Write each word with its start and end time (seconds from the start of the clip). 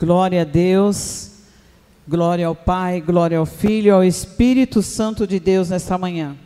Glória 0.00 0.42
a 0.42 0.44
Deus, 0.44 1.32
glória 2.06 2.46
ao 2.46 2.54
Pai, 2.54 3.00
glória 3.00 3.36
ao 3.36 3.44
Filho, 3.44 3.92
ao 3.92 4.04
Espírito 4.04 4.80
Santo 4.80 5.26
de 5.26 5.40
Deus 5.40 5.70
nesta 5.70 5.98
manhã. 5.98 6.36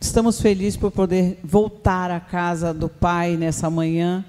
Estamos 0.00 0.40
felizes 0.40 0.76
por 0.76 0.90
poder 0.90 1.38
voltar 1.44 2.10
à 2.10 2.18
casa 2.18 2.74
do 2.74 2.88
Pai 2.88 3.36
nessa 3.36 3.70
manhã 3.70 4.24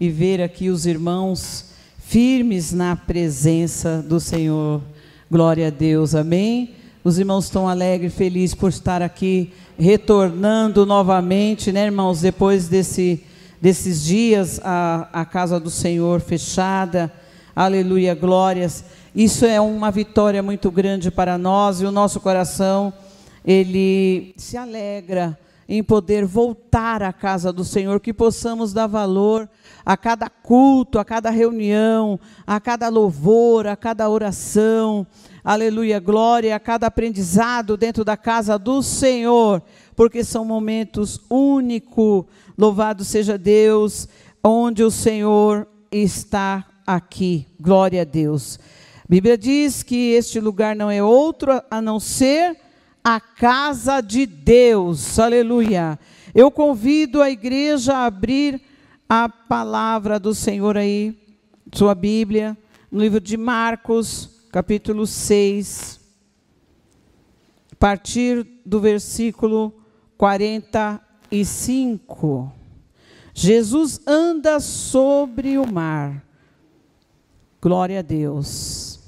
e 0.00 0.10
ver 0.10 0.42
aqui 0.42 0.68
os 0.68 0.84
irmãos 0.84 1.66
firmes 1.96 2.72
na 2.72 2.96
presença 2.96 4.02
do 4.02 4.18
Senhor. 4.18 4.82
Glória 5.30 5.68
a 5.68 5.70
Deus, 5.70 6.12
amém. 6.16 6.74
Os 7.04 7.20
irmãos 7.20 7.44
estão 7.44 7.68
alegres, 7.68 8.14
felizes 8.14 8.56
por 8.56 8.70
estar 8.70 9.00
aqui, 9.00 9.52
retornando 9.78 10.84
novamente, 10.84 11.70
né, 11.70 11.84
irmãos, 11.84 12.20
depois 12.20 12.66
desse 12.66 13.22
desses 13.64 14.04
dias 14.04 14.60
a, 14.62 15.08
a 15.10 15.24
casa 15.24 15.58
do 15.58 15.70
Senhor 15.70 16.20
fechada. 16.20 17.10
Aleluia, 17.56 18.14
glórias. 18.14 18.84
Isso 19.16 19.46
é 19.46 19.58
uma 19.58 19.90
vitória 19.90 20.42
muito 20.42 20.70
grande 20.70 21.10
para 21.10 21.38
nós 21.38 21.80
e 21.80 21.86
o 21.86 21.90
nosso 21.90 22.20
coração, 22.20 22.92
ele 23.42 24.34
se 24.36 24.58
alegra 24.58 25.38
em 25.66 25.82
poder 25.82 26.26
voltar 26.26 27.02
à 27.02 27.10
casa 27.10 27.50
do 27.50 27.64
Senhor, 27.64 28.00
que 28.00 28.12
possamos 28.12 28.74
dar 28.74 28.86
valor 28.86 29.48
a 29.82 29.96
cada 29.96 30.28
culto, 30.28 30.98
a 30.98 31.04
cada 31.04 31.30
reunião, 31.30 32.20
a 32.46 32.60
cada 32.60 32.90
louvor, 32.90 33.66
a 33.66 33.74
cada 33.76 34.10
oração, 34.10 35.06
aleluia, 35.42 35.98
glória, 35.98 36.54
a 36.54 36.60
cada 36.60 36.88
aprendizado 36.88 37.78
dentro 37.78 38.04
da 38.04 38.14
casa 38.14 38.58
do 38.58 38.82
Senhor, 38.82 39.62
porque 39.96 40.22
são 40.22 40.44
momentos 40.44 41.18
únicos 41.30 42.26
Louvado 42.56 43.04
seja 43.04 43.36
Deus, 43.36 44.08
onde 44.42 44.84
o 44.84 44.90
Senhor 44.90 45.66
está 45.90 46.64
aqui. 46.86 47.46
Glória 47.58 48.02
a 48.02 48.04
Deus. 48.04 48.60
A 48.98 49.06
Bíblia 49.08 49.36
diz 49.36 49.82
que 49.82 50.12
este 50.12 50.38
lugar 50.38 50.76
não 50.76 50.88
é 50.90 51.02
outro 51.02 51.60
a 51.68 51.82
não 51.82 51.98
ser 51.98 52.56
a 53.02 53.20
casa 53.20 54.00
de 54.00 54.24
Deus. 54.24 55.18
Aleluia. 55.18 55.98
Eu 56.32 56.50
convido 56.50 57.20
a 57.20 57.28
igreja 57.28 57.94
a 57.94 58.06
abrir 58.06 58.62
a 59.08 59.28
palavra 59.28 60.18
do 60.18 60.34
Senhor 60.34 60.76
aí, 60.76 61.14
sua 61.72 61.94
Bíblia, 61.94 62.56
no 62.90 63.00
livro 63.00 63.20
de 63.20 63.36
Marcos, 63.36 64.46
capítulo 64.52 65.06
6, 65.06 66.00
a 67.72 67.76
partir 67.76 68.46
do 68.64 68.80
versículo 68.80 69.74
40 70.16 71.03
e 71.34 71.44
5. 71.44 72.52
Jesus 73.34 74.00
anda 74.06 74.60
sobre 74.60 75.58
o 75.58 75.66
mar. 75.66 76.24
Glória 77.60 77.98
a 77.98 78.02
Deus. 78.02 79.00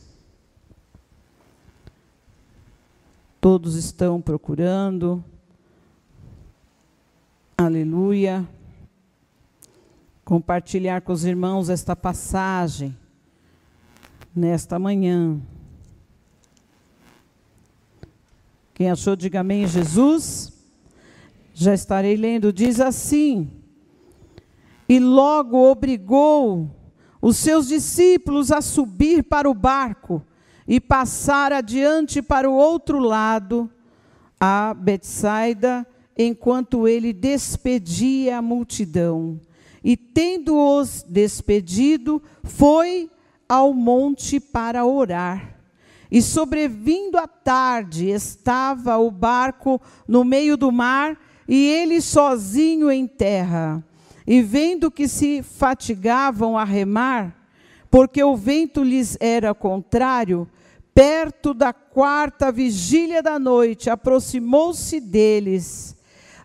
Todos 3.41 3.77
estão 3.77 4.21
procurando. 4.21 5.23
Aleluia. 7.57 8.47
Compartilhar 10.25 11.03
com 11.03 11.13
os 11.13 11.25
irmãos 11.25 11.69
esta 11.69 11.95
passagem 11.95 12.97
nesta 14.35 14.79
manhã. 14.79 15.41
Quem 18.75 18.91
achou, 18.91 19.15
diga 19.15 19.41
amém, 19.41 19.67
Jesus. 19.67 20.56
Já 21.59 21.73
estarei 21.73 22.17
lendo. 22.17 22.53
Diz 22.53 22.83
assim: 22.83 23.51
E 24.87 25.01
logo 25.01 25.57
obrigou 25.57 26.71
os 27.21 27.39
seus 27.39 27.67
discípulos 27.67 28.53
a 28.53 28.61
subir 28.61 29.23
para 29.23 29.49
o 29.49 29.55
barco 29.55 30.23
e 30.69 30.79
passar 30.79 31.55
adiante 31.55 32.21
para 32.21 32.51
o 32.51 32.53
outro 32.53 32.99
lado, 32.99 33.71
a 34.39 34.75
Betsaida, 34.75 35.87
enquanto 36.15 36.87
ele 36.87 37.15
despedia 37.15 38.37
a 38.37 38.43
multidão. 38.43 39.41
E 39.83 39.97
tendo-os 39.97 41.07
despedido, 41.09 42.23
foi 42.45 43.11
ao 43.49 43.73
monte 43.73 44.39
para 44.39 44.85
orar. 44.85 45.57
E 46.11 46.21
sobrevindo 46.21 47.17
a 47.17 47.27
tarde, 47.27 48.11
estava 48.11 48.99
o 48.99 49.11
barco 49.11 49.81
no 50.07 50.23
meio 50.23 50.59
do 50.59 50.71
mar 50.71 51.19
e 51.49 51.67
ele 51.67 52.01
sozinho 52.01 52.91
em 52.91 53.07
terra. 53.07 53.83
E 54.27 54.43
vendo 54.43 54.91
que 54.91 55.07
se 55.07 55.43
fatigavam 55.43 56.59
a 56.59 56.65
remar, 56.65 57.35
porque 57.91 58.23
o 58.23 58.37
vento 58.37 58.83
lhes 58.83 59.17
era 59.21 59.55
contrário, 59.55 60.49
perto 60.93 61.55
da 61.55 61.73
quarta 61.73 62.51
vigília 62.51 63.23
da 63.23 63.39
noite, 63.39 63.89
aproximou-se 63.89 64.99
deles, 64.99 65.97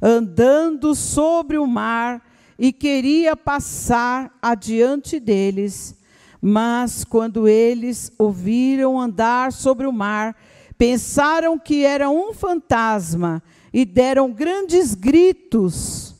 andando 0.01 0.93
sobre 0.93 1.57
o 1.57 1.65
mar, 1.65 2.21
e 2.59 2.71
queria 2.71 3.35
passar 3.35 4.37
adiante 4.39 5.19
deles. 5.19 5.95
Mas 6.39 7.03
quando 7.03 7.47
eles 7.47 8.11
ouviram 8.19 8.99
andar 8.99 9.51
sobre 9.51 9.87
o 9.87 9.91
mar, 9.91 10.35
pensaram 10.77 11.57
que 11.57 11.83
era 11.83 12.07
um 12.09 12.33
fantasma 12.33 13.41
e 13.73 13.85
deram 13.85 14.31
grandes 14.31 14.93
gritos, 14.93 16.15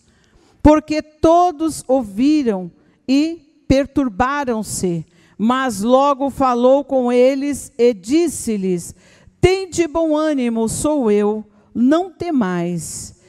porque 0.62 1.02
todos 1.02 1.84
ouviram 1.88 2.72
e 3.08 3.64
perturbaram-se. 3.68 5.06
Mas 5.38 5.82
logo 5.82 6.30
falou 6.30 6.84
com 6.84 7.12
eles 7.12 7.72
e 7.78 7.94
disse-lhes: 7.94 8.94
Tende 9.40 9.88
bom 9.88 10.16
ânimo, 10.16 10.70
sou 10.70 11.10
eu, 11.10 11.44
não 11.74 12.12
temais. 12.12 13.20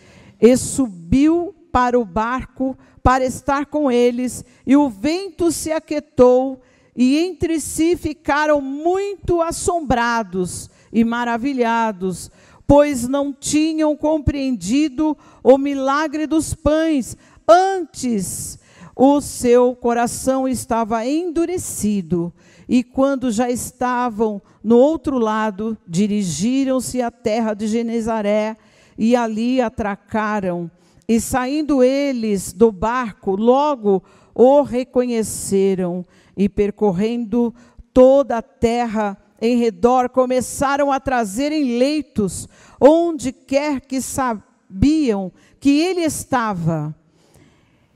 E 0.40 0.56
subiu 0.56 1.54
para 1.72 1.98
o 1.98 2.04
barco 2.04 2.76
para 3.02 3.24
estar 3.24 3.66
com 3.66 3.90
eles, 3.90 4.44
e 4.66 4.76
o 4.76 4.88
vento 4.88 5.50
se 5.50 5.72
aquietou, 5.72 6.60
e 6.94 7.18
entre 7.18 7.58
si 7.58 7.96
ficaram 7.96 8.60
muito 8.60 9.40
assombrados 9.40 10.70
e 10.92 11.02
maravilhados, 11.02 12.30
pois 12.66 13.06
não 13.06 13.32
tinham 13.32 13.96
compreendido 13.96 15.16
o 15.42 15.58
milagre 15.58 16.26
dos 16.26 16.54
pães. 16.54 17.16
Antes, 17.48 18.58
o 18.96 19.20
seu 19.20 19.74
coração 19.74 20.46
estava 20.46 21.06
endurecido. 21.06 22.32
E 22.68 22.82
quando 22.82 23.30
já 23.30 23.50
estavam 23.50 24.40
no 24.62 24.78
outro 24.78 25.18
lado, 25.18 25.76
dirigiram-se 25.86 27.02
à 27.02 27.10
terra 27.10 27.54
de 27.54 27.66
Genezaré 27.66 28.56
e 28.96 29.16
ali 29.16 29.60
atracaram. 29.60 30.70
E 31.08 31.20
saindo 31.20 31.82
eles 31.82 32.52
do 32.52 32.70
barco, 32.70 33.34
logo 33.36 34.02
o 34.34 34.62
reconheceram 34.62 36.04
e 36.36 36.48
percorrendo 36.48 37.54
toda 37.92 38.38
a 38.38 38.42
terra 38.42 39.18
em 39.42 39.56
redor 39.56 40.08
começaram 40.08 40.92
a 40.92 41.00
trazer 41.00 41.50
em 41.50 41.76
leitos, 41.76 42.48
onde 42.80 43.32
quer 43.32 43.80
que 43.80 44.00
sabiam 44.00 45.32
que 45.58 45.80
ele 45.80 46.02
estava, 46.02 46.94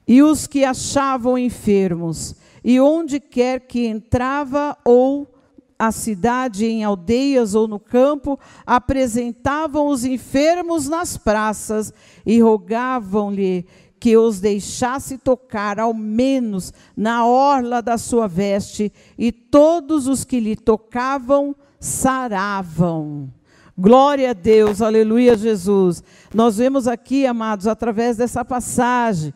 e 0.08 0.24
os 0.24 0.48
que 0.48 0.64
achavam 0.64 1.38
enfermos, 1.38 2.34
e 2.64 2.80
onde 2.80 3.20
quer 3.20 3.60
que 3.60 3.86
entrava 3.86 4.76
ou 4.84 5.32
a 5.78 5.92
cidade, 5.92 6.66
em 6.66 6.82
aldeias 6.82 7.54
ou 7.54 7.68
no 7.68 7.78
campo, 7.78 8.40
apresentavam 8.66 9.86
os 9.86 10.04
enfermos 10.04 10.88
nas 10.88 11.16
praças 11.16 11.92
e 12.24 12.40
rogavam-lhe 12.40 13.66
que 13.98 14.16
os 14.16 14.40
deixasse 14.40 15.18
tocar, 15.18 15.80
ao 15.80 15.94
menos 15.94 16.72
na 16.96 17.26
orla 17.26 17.80
da 17.80 17.98
sua 17.98 18.26
veste, 18.26 18.92
e 19.18 19.32
todos 19.32 20.06
os 20.06 20.24
que 20.24 20.38
lhe 20.40 20.56
tocavam 20.56 21.54
saravam. 21.80 23.32
Glória 23.76 24.30
a 24.30 24.32
Deus, 24.32 24.80
aleluia, 24.80 25.36
Jesus. 25.36 26.02
Nós 26.34 26.56
vemos 26.56 26.88
aqui, 26.88 27.26
amados, 27.26 27.66
através 27.66 28.16
dessa 28.16 28.44
passagem, 28.44 29.34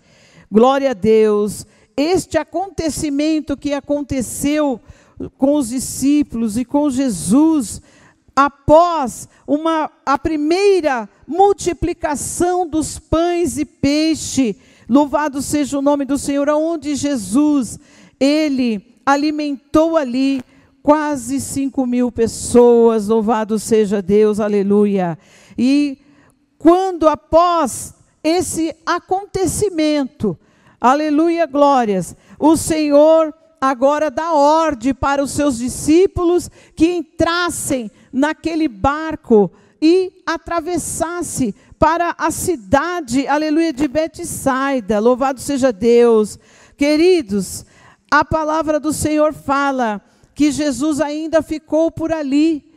glória 0.50 0.90
a 0.90 0.94
Deus, 0.94 1.66
este 1.96 2.38
acontecimento 2.38 3.56
que 3.56 3.74
aconteceu 3.74 4.80
com 5.36 5.56
os 5.56 5.68
discípulos 5.68 6.56
e 6.56 6.64
com 6.64 6.88
Jesus, 6.88 7.82
após 8.34 9.28
uma, 9.46 9.90
a 10.04 10.18
primeira 10.18 11.08
multiplicação 11.26 12.66
dos 12.66 12.98
pães 12.98 13.58
e 13.58 13.64
peixe, 13.64 14.56
louvado 14.88 15.40
seja 15.42 15.78
o 15.78 15.82
nome 15.82 16.04
do 16.04 16.18
Senhor, 16.18 16.48
aonde 16.48 16.94
Jesus, 16.94 17.78
ele 18.18 18.96
alimentou 19.04 19.96
ali 19.96 20.42
quase 20.82 21.40
cinco 21.40 21.86
mil 21.86 22.10
pessoas, 22.10 23.08
louvado 23.08 23.58
seja 23.58 24.00
Deus, 24.00 24.40
aleluia. 24.40 25.18
E 25.58 25.98
quando 26.58 27.08
após 27.08 27.94
esse 28.22 28.74
acontecimento, 28.84 30.38
aleluia, 30.80 31.46
glórias, 31.46 32.16
o 32.38 32.56
Senhor 32.56 33.34
agora 33.60 34.10
dá 34.10 34.32
ordem 34.32 34.94
para 34.94 35.22
os 35.22 35.32
seus 35.32 35.58
discípulos 35.58 36.50
que 36.74 36.86
entrassem 36.86 37.90
naquele 38.12 38.68
barco 38.68 39.50
e 39.80 40.22
atravessasse 40.26 41.54
para 41.78 42.14
a 42.18 42.30
cidade, 42.30 43.26
aleluia, 43.26 43.72
de 43.72 43.88
Betsaida. 43.88 44.98
Louvado 44.98 45.40
seja 45.40 45.72
Deus. 45.72 46.38
Queridos, 46.76 47.64
a 48.10 48.24
palavra 48.24 48.78
do 48.78 48.92
Senhor 48.92 49.32
fala 49.32 50.02
que 50.34 50.50
Jesus 50.50 51.00
ainda 51.00 51.42
ficou 51.42 51.90
por 51.90 52.12
ali 52.12 52.70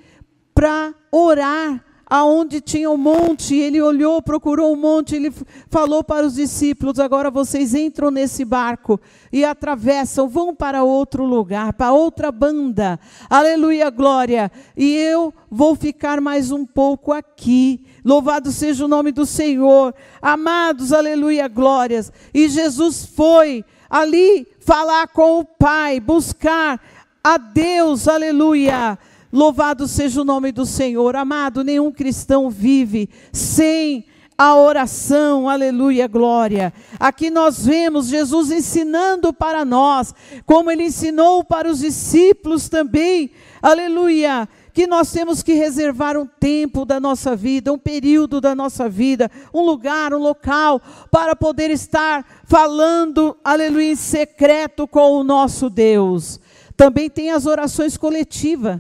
para 0.53 0.94
orar 1.12 1.83
aonde 2.13 2.62
tinha 2.62 2.92
um 2.92 2.98
monte, 2.98 3.56
ele 3.56 3.81
olhou, 3.81 4.21
procurou 4.21 4.71
um 4.71 4.75
monte, 4.75 5.15
ele 5.15 5.33
falou 5.68 6.04
para 6.04 6.24
os 6.24 6.36
discípulos: 6.36 7.00
agora 7.00 7.31
vocês 7.31 7.74
entram 7.74 8.12
nesse 8.12 8.45
barco 8.45 9.01
e 9.31 9.44
atravessam, 9.44 10.30
vão 10.30 10.54
para 10.54 10.83
outro 10.83 11.25
lugar, 11.25 11.74
para 11.74 11.92
outra 11.92 12.31
banda. 12.31 13.00
Aleluia, 13.27 13.89
glória. 13.89 14.51
E 14.77 14.95
eu 14.95 15.33
vou 15.50 15.75
ficar 15.75 16.21
mais 16.21 16.51
um 16.51 16.68
pouco 16.68 17.12
aqui. 17.12 17.83
Louvado 18.06 18.51
seja 18.51 18.86
o 18.86 18.88
nome 18.88 19.12
do 19.12 19.25
Senhor. 19.25 19.92
Amados, 20.21 20.94
aleluia, 20.94 21.48
glórias. 21.48 22.13
E 22.31 22.48
Jesus 22.48 23.07
foi 23.07 23.65
ali 23.89 24.45
falar 24.60 25.07
com 25.07 25.39
o 25.39 25.45
Pai, 25.45 26.00
buscar 26.00 26.80
a 27.24 27.39
Deus, 27.39 28.07
aleluia 28.07 29.00
Louvado 29.33 29.88
seja 29.88 30.21
o 30.21 30.24
nome 30.24 30.51
do 30.51 30.63
Senhor. 30.63 31.15
Amado, 31.15 31.63
nenhum 31.63 31.91
cristão 31.91 32.51
vive 32.51 33.09
sem 33.31 34.06
a 34.38 34.56
oração, 34.56 35.50
aleluia, 35.50 36.07
glória. 36.07 36.71
Aqui 37.00 37.31
nós 37.31 37.65
vemos 37.65 38.09
Jesus 38.09 38.51
ensinando 38.51 39.33
para 39.33 39.65
nós, 39.65 40.13
como 40.45 40.69
ele 40.69 40.83
ensinou 40.83 41.44
para 41.44 41.68
os 41.68 41.80
discípulos 41.80 42.69
também, 42.69 43.31
aleluia, 43.59 44.47
que 44.71 44.85
nós 44.85 45.12
temos 45.12 45.41
que 45.41 45.53
reservar 45.53 46.15
um 46.15 46.27
tempo 46.27 46.86
da 46.86 47.00
nossa 47.00 47.36
vida, 47.36 47.74
um 47.74 47.79
período 47.79 48.39
da 48.39 48.53
nossa 48.53 48.88
vida, 48.88 49.31
um 49.51 49.62
lugar, 49.62 50.13
um 50.13 50.19
local, 50.19 50.79
para 51.09 51.36
poder 51.36 51.71
estar 51.71 52.24
falando, 52.45 53.36
aleluia, 53.44 53.94
em 53.94 53.95
secreto 53.95 54.88
com 54.88 55.13
o 55.13 55.24
nosso 55.24 55.71
Deus. 55.71 56.39
Também 56.77 57.09
tem 57.09 57.31
as 57.31 57.47
orações 57.47 57.97
coletivas 57.97 58.79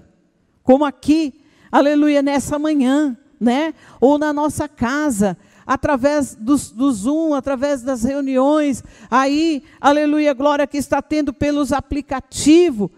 como 0.63 0.85
aqui, 0.85 1.33
aleluia, 1.71 2.21
nessa 2.21 2.57
manhã, 2.57 3.17
né? 3.39 3.73
Ou 3.99 4.17
na 4.17 4.31
nossa 4.31 4.67
casa, 4.67 5.37
através 5.65 6.35
do, 6.35 6.55
do 6.55 6.91
Zoom, 6.91 7.33
através 7.33 7.81
das 7.81 8.03
reuniões, 8.03 8.83
aí, 9.09 9.63
aleluia, 9.79 10.33
glória 10.33 10.67
que 10.67 10.77
está 10.77 11.01
tendo 11.01 11.33
pelos 11.33 11.71
aplicativos. 11.71 12.89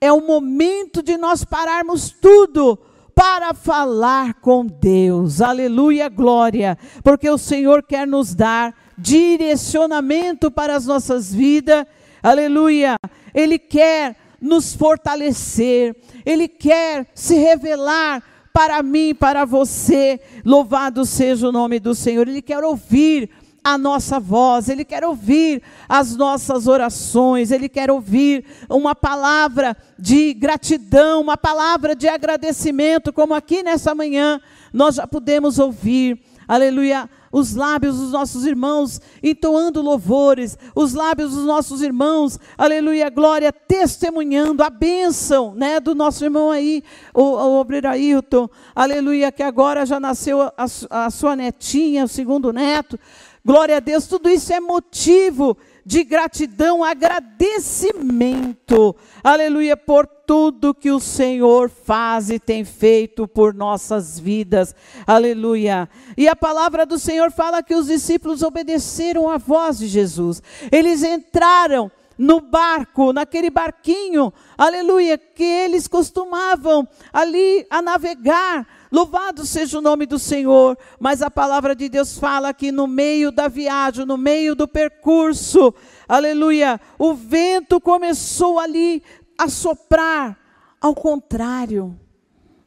É 0.00 0.12
o 0.12 0.20
momento 0.20 1.02
de 1.02 1.16
nós 1.16 1.44
pararmos 1.44 2.10
tudo 2.10 2.78
para 3.14 3.54
falar 3.54 4.34
com 4.34 4.66
Deus. 4.66 5.40
Aleluia, 5.40 6.08
glória, 6.08 6.76
porque 7.04 7.28
o 7.30 7.38
Senhor 7.38 7.82
quer 7.82 8.06
nos 8.06 8.34
dar 8.34 8.74
direcionamento 8.98 10.50
para 10.50 10.74
as 10.74 10.86
nossas 10.86 11.32
vidas. 11.32 11.86
Aleluia. 12.22 12.96
Ele 13.34 13.58
quer 13.58 14.16
nos 14.42 14.74
fortalecer, 14.74 15.96
Ele 16.26 16.48
quer 16.48 17.06
se 17.14 17.36
revelar 17.36 18.22
para 18.52 18.82
mim, 18.82 19.14
para 19.14 19.44
você. 19.44 20.20
Louvado 20.44 21.06
seja 21.06 21.48
o 21.48 21.52
nome 21.52 21.78
do 21.78 21.94
Senhor. 21.94 22.28
Ele 22.28 22.42
quer 22.42 22.62
ouvir 22.62 23.30
a 23.64 23.78
nossa 23.78 24.18
voz, 24.18 24.68
Ele 24.68 24.84
quer 24.84 25.04
ouvir 25.04 25.62
as 25.88 26.16
nossas 26.16 26.66
orações, 26.66 27.50
Ele 27.52 27.68
quer 27.68 27.90
ouvir 27.90 28.44
uma 28.68 28.94
palavra 28.94 29.76
de 29.98 30.34
gratidão, 30.34 31.20
uma 31.20 31.36
palavra 31.36 31.94
de 31.94 32.08
agradecimento, 32.08 33.12
como 33.12 33.34
aqui 33.34 33.62
nessa 33.62 33.94
manhã 33.94 34.40
nós 34.72 34.96
já 34.96 35.06
pudemos 35.06 35.58
ouvir, 35.58 36.20
aleluia, 36.48 37.08
os 37.32 37.54
lábios 37.54 37.96
dos 37.96 38.12
nossos 38.12 38.44
irmãos 38.44 39.00
entoando 39.22 39.80
louvores, 39.80 40.58
os 40.74 40.92
lábios 40.92 41.34
dos 41.34 41.44
nossos 41.44 41.80
irmãos, 41.80 42.38
aleluia, 42.58 43.08
glória, 43.08 43.50
testemunhando 43.50 44.62
a 44.62 44.68
bênção, 44.68 45.54
né, 45.54 45.80
do 45.80 45.94
nosso 45.94 46.22
irmão 46.22 46.50
aí, 46.50 46.84
o, 47.14 47.22
o 47.22 47.58
obreiro 47.58 47.88
Ailton, 47.88 48.48
aleluia, 48.74 49.32
que 49.32 49.42
agora 49.42 49.86
já 49.86 49.98
nasceu 49.98 50.42
a, 50.42 50.52
a 50.90 51.10
sua 51.10 51.34
netinha, 51.34 52.04
o 52.04 52.08
segundo 52.08 52.52
neto, 52.52 53.00
glória 53.42 53.78
a 53.78 53.80
Deus, 53.80 54.06
tudo 54.06 54.28
isso 54.28 54.52
é 54.52 54.60
motivo 54.60 55.56
de 55.84 56.04
gratidão, 56.04 56.84
agradecimento, 56.84 58.94
aleluia, 59.22 59.76
por 59.76 60.06
tudo 60.06 60.74
que 60.74 60.90
o 60.90 61.00
Senhor 61.00 61.68
faz 61.68 62.30
e 62.30 62.38
tem 62.38 62.64
feito 62.64 63.26
por 63.26 63.52
nossas 63.52 64.18
vidas, 64.18 64.74
aleluia. 65.06 65.88
E 66.16 66.28
a 66.28 66.36
palavra 66.36 66.86
do 66.86 66.98
Senhor 66.98 67.32
fala 67.32 67.62
que 67.62 67.74
os 67.74 67.88
discípulos 67.88 68.42
obedeceram 68.42 69.28
à 69.28 69.38
voz 69.38 69.78
de 69.78 69.88
Jesus, 69.88 70.42
eles 70.70 71.02
entraram 71.02 71.90
no 72.16 72.40
barco, 72.40 73.12
naquele 73.12 73.50
barquinho, 73.50 74.32
aleluia, 74.56 75.18
que 75.18 75.42
eles 75.42 75.88
costumavam 75.88 76.86
ali 77.12 77.66
a 77.68 77.82
navegar. 77.82 78.66
Louvado 78.92 79.46
seja 79.46 79.78
o 79.78 79.80
nome 79.80 80.04
do 80.04 80.18
Senhor, 80.18 80.76
mas 81.00 81.22
a 81.22 81.30
palavra 81.30 81.74
de 81.74 81.88
Deus 81.88 82.18
fala 82.18 82.52
que 82.52 82.70
no 82.70 82.86
meio 82.86 83.32
da 83.32 83.48
viagem, 83.48 84.04
no 84.04 84.18
meio 84.18 84.54
do 84.54 84.68
percurso, 84.68 85.74
aleluia, 86.06 86.78
o 86.98 87.14
vento 87.14 87.80
começou 87.80 88.58
ali 88.58 89.02
a 89.38 89.48
soprar, 89.48 90.38
ao 90.78 90.94
contrário, 90.94 91.98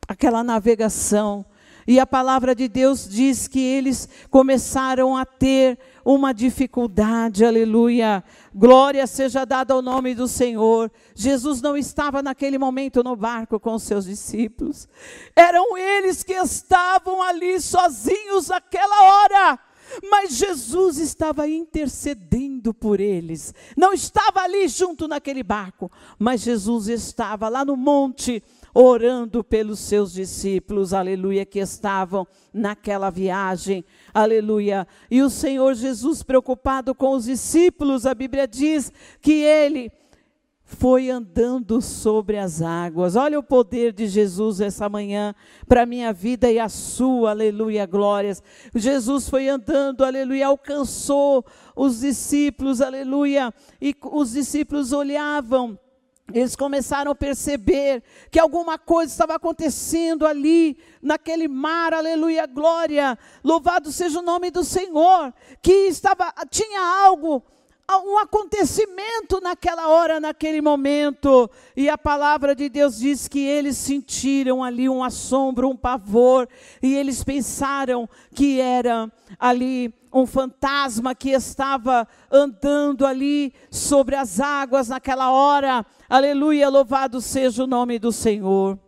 aquela 0.07 0.44
navegação. 0.44 1.45
E 1.88 2.00
a 2.00 2.07
palavra 2.07 2.56
de 2.56 2.68
Deus 2.68 3.07
diz 3.07 3.48
que 3.48 3.60
eles 3.60 4.10
começaram 4.31 5.16
a 5.16 5.25
ter 5.25 5.77
uma 6.06 6.31
dificuldade, 6.31 7.44
aleluia. 7.44 8.24
Glória 8.54 9.07
seja 9.07 9.44
dada 9.44 9.74
ao 9.74 9.81
nome 9.81 10.13
do 10.13 10.28
Senhor. 10.28 10.92
Jesus 11.16 11.63
não 11.63 11.75
estava 11.75 12.22
naquele 12.22 12.60
momento 12.60 13.04
no 13.04 13.16
barco 13.16 13.60
com 13.60 13.80
seus 13.80 14.06
discípulos, 14.06 14.88
eram 15.36 15.75
eles 15.75 16.22
que 16.22 16.34
estavam 16.34 17.24
ali 17.24 17.60
sozinhos 17.60 18.50
naquela 18.50 19.04
hora. 19.04 19.60
Mas 20.10 20.36
Jesus 20.36 20.98
estava 20.98 21.48
intercedendo 21.48 22.74
por 22.74 23.00
eles. 23.00 23.54
Não 23.78 23.94
estava 23.94 24.42
ali 24.42 24.68
junto 24.68 25.08
naquele 25.08 25.44
barco, 25.44 25.92
mas 26.18 26.42
Jesus 26.42 26.88
estava 26.88 27.50
lá 27.50 27.63
no 27.63 27.77
monte 27.77 28.44
orando 28.77 29.41
pelos 29.41 29.79
seus 29.79 30.12
discípulos, 30.12 30.94
aleluia, 30.94 31.46
que 31.46 31.60
estavam 31.60 32.27
naquela 32.53 33.10
viagem, 33.10 33.86
aleluia. 34.13 34.86
E 35.10 35.22
o 35.22 35.29
Senhor 35.29 35.74
Jesus, 35.75 36.22
preocupado 36.22 36.94
com 36.94 37.12
os 37.12 37.24
discípulos, 37.24 38.05
a 38.05 38.13
Bíblia 38.13 38.46
diz 38.46 38.91
que 39.22 39.32
ele 39.32 39.89
foi 40.65 41.10
andando 41.10 41.82
sobre 41.82 42.38
as 42.38 42.62
águas. 42.62 43.15
Olha 43.15 43.39
o 43.39 43.44
poder 43.44 43.94
de 43.94 44.08
Jesus 44.08 44.60
essa 44.60 44.89
manhã 44.89 45.34
para 45.70 45.84
a 45.84 45.86
minha 45.86 46.12
vida 46.12 46.51
e 46.51 46.60
a 46.60 46.67
sua, 46.67 47.29
aleluia, 47.29 47.86
glórias. 47.86 48.44
Jesus 48.74 49.29
foi 49.29 49.48
andando, 49.48 50.03
aleluia, 50.03 50.48
alcançou 50.48 51.46
os 51.77 52.01
discípulos, 52.01 52.82
aleluia, 52.82 53.53
e 53.79 53.96
os 54.12 54.34
discípulos 54.34 54.91
olhavam 54.91 55.79
eles 56.34 56.55
começaram 56.55 57.12
a 57.12 57.15
perceber 57.15 58.03
que 58.32 58.39
alguma 58.39 58.79
coisa 58.79 59.12
estava 59.12 59.36
acontecendo 59.36 60.25
ali, 60.25 60.77
naquele 61.01 61.48
mar, 61.48 61.94
aleluia, 61.94 62.48
glória, 62.48 63.17
louvado 63.44 63.91
seja 63.91 64.20
o 64.20 64.24
nome 64.24 64.50
do 64.50 64.63
Senhor, 64.63 65.34
que 65.62 65.72
estava, 65.72 66.34
tinha 66.50 66.82
algo, 66.82 67.44
um 67.94 68.18
acontecimento 68.18 69.39
naquela 69.42 69.89
hora, 69.89 70.20
naquele 70.20 70.62
momento, 70.62 71.50
e 71.75 71.88
a 71.88 71.98
palavra 71.98 72.56
de 72.56 72.68
Deus 72.68 72.98
diz 72.98 73.27
que 73.27 73.39
eles 73.39 73.77
sentiram 73.77 74.63
ali 74.63 74.89
um 74.89 75.04
assombro, 75.04 75.70
um 75.70 75.75
pavor, 75.75 76.48
e 76.82 76.96
eles 76.96 77.24
pensaram 77.24 78.10
que 78.34 78.60
era 78.60 79.12
ali 79.39 79.94
um 80.12 80.25
fantasma 80.25 81.13
que 81.13 81.30
estava 81.32 82.08
andando 82.32 83.06
ali 83.06 83.54
sobre 83.70 84.15
as 84.15 84.39
águas 84.39 84.88
naquela 84.88 85.32
hora. 85.32 85.86
Aleluia, 86.10 86.70
louvado 86.70 87.22
seja 87.22 87.63
o 87.63 87.68
nome 87.68 88.00
do 88.00 88.12
Senhor. 88.12 88.80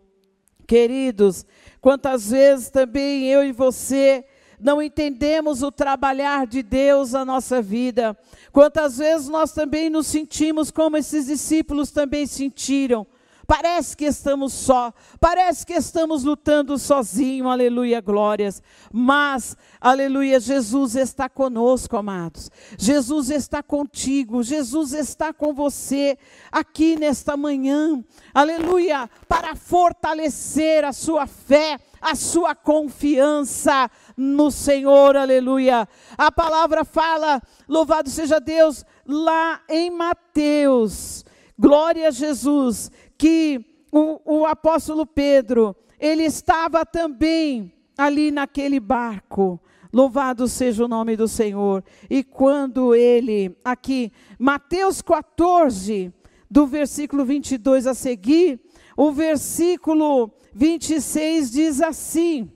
Queridos, 0.65 1.45
quantas 1.79 2.31
vezes 2.31 2.69
também 2.69 3.25
eu 3.25 3.43
e 3.43 3.51
você 3.51 4.25
não 4.59 4.81
entendemos 4.81 5.61
o 5.61 5.71
trabalhar 5.71 6.47
de 6.47 6.63
Deus 6.63 7.11
na 7.11 7.23
nossa 7.23 7.61
vida. 7.61 8.17
Quantas 8.51 8.97
vezes 8.97 9.29
nós 9.29 9.51
também 9.51 9.89
nos 9.89 10.07
sentimos 10.07 10.71
como 10.71 10.97
esses 10.97 11.27
discípulos 11.27 11.91
também 11.91 12.25
sentiram, 12.25 13.05
Parece 13.47 13.95
que 13.95 14.03
estamos 14.03 14.51
só, 14.51 14.93
parece 15.21 15.65
que 15.65 15.71
estamos 15.71 16.25
lutando 16.25 16.77
sozinho, 16.77 17.47
aleluia, 17.47 18.01
glórias. 18.01 18.61
Mas, 18.91 19.55
aleluia, 19.79 20.37
Jesus 20.37 20.97
está 20.97 21.29
conosco, 21.29 21.95
amados. 21.95 22.51
Jesus 22.77 23.29
está 23.29 23.63
contigo, 23.63 24.43
Jesus 24.43 24.91
está 24.91 25.31
com 25.31 25.53
você 25.53 26.17
aqui 26.51 26.97
nesta 26.97 27.37
manhã, 27.37 28.03
aleluia, 28.33 29.09
para 29.29 29.55
fortalecer 29.55 30.83
a 30.83 30.91
sua 30.91 31.25
fé, 31.25 31.79
a 32.01 32.15
sua 32.15 32.55
confiança 32.55 33.89
no 34.15 34.49
Senhor, 34.51 35.15
aleluia. 35.15 35.87
A 36.17 36.31
palavra 36.31 36.83
fala, 36.83 37.41
louvado 37.67 38.09
seja 38.09 38.39
Deus, 38.39 38.85
lá 39.05 39.61
em 39.69 39.89
Mateus, 39.89 41.25
glória 41.57 42.07
a 42.07 42.11
Jesus 42.11 42.91
que 43.17 43.65
o, 43.91 44.39
o 44.39 44.45
apóstolo 44.45 45.05
Pedro, 45.05 45.75
ele 45.99 46.23
estava 46.23 46.85
também 46.85 47.73
ali 47.97 48.31
naquele 48.31 48.79
barco. 48.79 49.59
Louvado 49.91 50.47
seja 50.47 50.85
o 50.85 50.87
nome 50.87 51.15
do 51.15 51.27
Senhor. 51.27 51.83
E 52.09 52.23
quando 52.23 52.93
ele, 52.93 53.57
aqui, 53.63 54.11
Mateus 54.37 55.01
14, 55.01 56.13
do 56.49 56.67
versículo 56.67 57.25
22 57.25 57.87
a 57.87 57.93
seguir, 57.93 58.59
o 58.97 59.11
versículo 59.11 60.33
26 60.55 61.51
diz 61.51 61.81
assim: 61.81 62.51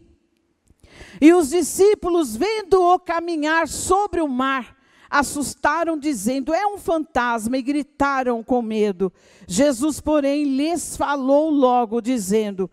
E 1.22 1.32
os 1.32 1.52
discípulos, 1.52 2.36
vendo-o 2.36 2.98
caminhar 2.98 3.68
sobre 3.68 4.20
o 4.22 4.28
mar, 4.28 4.76
assustaram, 5.08 5.96
dizendo: 5.96 6.52
É 6.52 6.66
um 6.66 6.80
fantasma, 6.80 7.56
e 7.58 7.62
gritaram 7.62 8.44
com 8.44 8.60
medo. 8.64 9.14
Jesus, 9.48 10.02
porém, 10.02 10.44
lhes 10.44 10.98
falou 10.98 11.52
logo, 11.52 12.02
dizendo: 12.02 12.70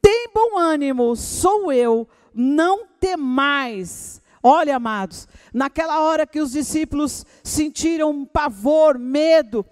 Tem 0.00 0.28
bom 0.32 0.56
ânimo, 0.56 1.16
sou 1.16 1.72
eu, 1.72 2.08
não 2.32 2.86
temais. 3.00 4.22
Olha, 4.40 4.76
amados, 4.76 5.26
naquela 5.52 6.00
hora 6.02 6.24
que 6.24 6.40
os 6.40 6.52
discípulos 6.52 7.26
sentiram 7.42 8.24
pavor, 8.24 8.96
medo 8.96 9.66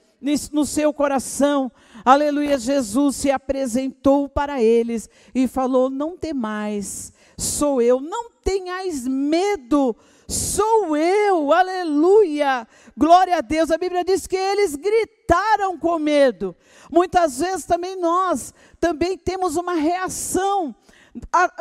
no 0.50 0.66
seu 0.66 0.92
coração, 0.92 1.70
aleluia, 2.06 2.58
Jesus 2.58 3.16
se 3.16 3.30
apresentou 3.30 4.28
para 4.28 4.62
eles 4.62 5.10
e 5.34 5.46
falou: 5.46 5.90
Não 5.90 6.16
temais, 6.16 7.12
sou 7.36 7.82
eu, 7.82 8.00
não 8.00 8.30
tenhais 8.42 9.06
medo 9.06 9.94
sou 10.28 10.96
eu, 10.96 11.52
aleluia, 11.52 12.66
glória 12.96 13.36
a 13.36 13.40
Deus. 13.40 13.70
A 13.70 13.78
Bíblia 13.78 14.04
diz 14.04 14.26
que 14.26 14.36
eles 14.36 14.74
gritaram 14.74 15.78
com 15.78 15.98
medo. 15.98 16.56
Muitas 16.90 17.38
vezes 17.38 17.64
também 17.64 17.96
nós 17.96 18.52
também 18.80 19.16
temos 19.16 19.56
uma 19.56 19.74
reação 19.74 20.74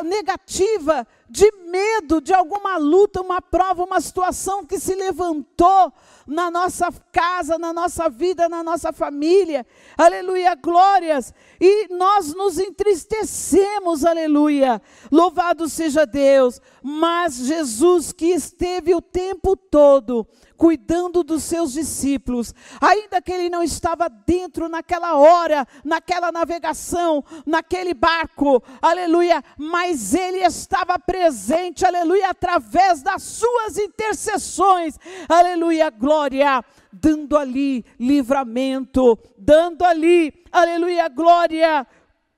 negativa 0.04 1.06
de 1.30 1.50
medo 1.66 2.20
de 2.20 2.34
alguma 2.34 2.76
luta, 2.76 3.22
uma 3.22 3.40
prova, 3.40 3.84
uma 3.84 4.00
situação 4.00 4.66
que 4.66 4.78
se 4.78 4.94
levantou 4.94 5.92
na 6.26 6.50
nossa 6.50 6.92
casa, 7.12 7.58
na 7.58 7.72
nossa 7.72 8.08
vida, 8.08 8.48
na 8.48 8.62
nossa 8.62 8.92
família. 8.92 9.64
Aleluia, 9.96 10.54
glórias. 10.54 11.32
E 11.60 11.88
nós 11.94 12.34
nos 12.34 12.58
entristecemos, 12.58 14.04
aleluia. 14.04 14.82
Louvado 15.10 15.68
seja 15.68 16.04
Deus. 16.04 16.60
Mas 16.82 17.36
Jesus 17.36 18.12
que 18.12 18.26
esteve 18.26 18.94
o 18.94 19.00
tempo 19.00 19.56
todo 19.56 20.26
cuidando 20.56 21.22
dos 21.22 21.42
seus 21.42 21.72
discípulos, 21.72 22.54
ainda 22.80 23.20
que 23.20 23.32
ele 23.32 23.50
não 23.50 23.62
estava 23.62 24.08
dentro 24.08 24.68
naquela 24.68 25.16
hora, 25.16 25.66
naquela 25.84 26.32
navegação, 26.32 27.24
naquele 27.44 27.94
barco, 27.94 28.62
aleluia, 28.80 29.42
mas 29.58 30.14
ele 30.14 30.38
estava 30.38 30.98
presente, 30.98 31.84
aleluia, 31.84 32.30
através 32.30 33.02
das 33.02 33.22
suas 33.22 33.78
intercessões, 33.78 34.98
aleluia, 35.28 35.90
glória 35.90 36.64
dando 36.98 37.36
ali 37.36 37.84
livramento, 37.98 39.18
dando 39.36 39.84
ali, 39.84 40.32
aleluia, 40.50 41.08
glória, 41.08 41.86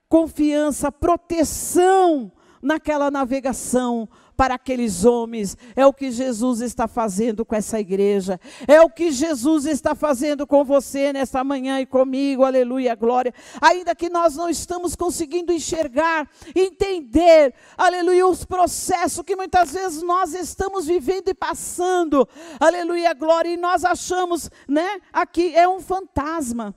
confiança, 0.09 0.91
proteção 0.91 2.33
naquela 2.61 3.11
navegação, 3.11 4.09
para 4.39 4.55
aqueles 4.55 5.05
homens. 5.05 5.57
É 5.75 5.85
o 5.85 5.93
que 5.93 6.13
Jesus 6.13 6.61
está 6.61 6.87
fazendo 6.87 7.45
com 7.45 7.57
essa 7.57 7.81
igreja. 7.81 8.39
É 8.69 8.81
o 8.81 8.89
que 8.89 9.11
Jesus 9.11 9.67
está 9.67 9.97
fazendo 9.97 10.47
com 10.47 10.65
você 10.65 11.13
nesta 11.13 11.43
manhã 11.43 11.81
e 11.81 11.87
comigo. 11.87 12.45
Aleluia, 12.45 12.95
glória. 12.95 13.35
Ainda 13.61 13.97
que 13.97 14.09
nós 14.09 14.37
não 14.37 14.49
estamos 14.49 14.95
conseguindo 14.95 15.53
enxergar, 15.53 16.31
entender, 16.55 17.53
aleluia, 17.77 18.29
os 18.29 18.45
processos 18.45 19.25
que 19.25 19.35
muitas 19.35 19.73
vezes 19.73 20.05
nós 20.05 20.33
estamos 20.33 20.87
vivendo 20.87 21.31
e 21.31 21.35
passando. 21.35 22.27
Aleluia, 22.61 23.13
glória. 23.15 23.53
E 23.53 23.57
nós 23.57 23.85
achamos, 23.85 24.49
né, 24.69 25.01
aqui 25.13 25.53
é 25.53 25.69
um 25.69 25.81
fantasma. 25.81 26.77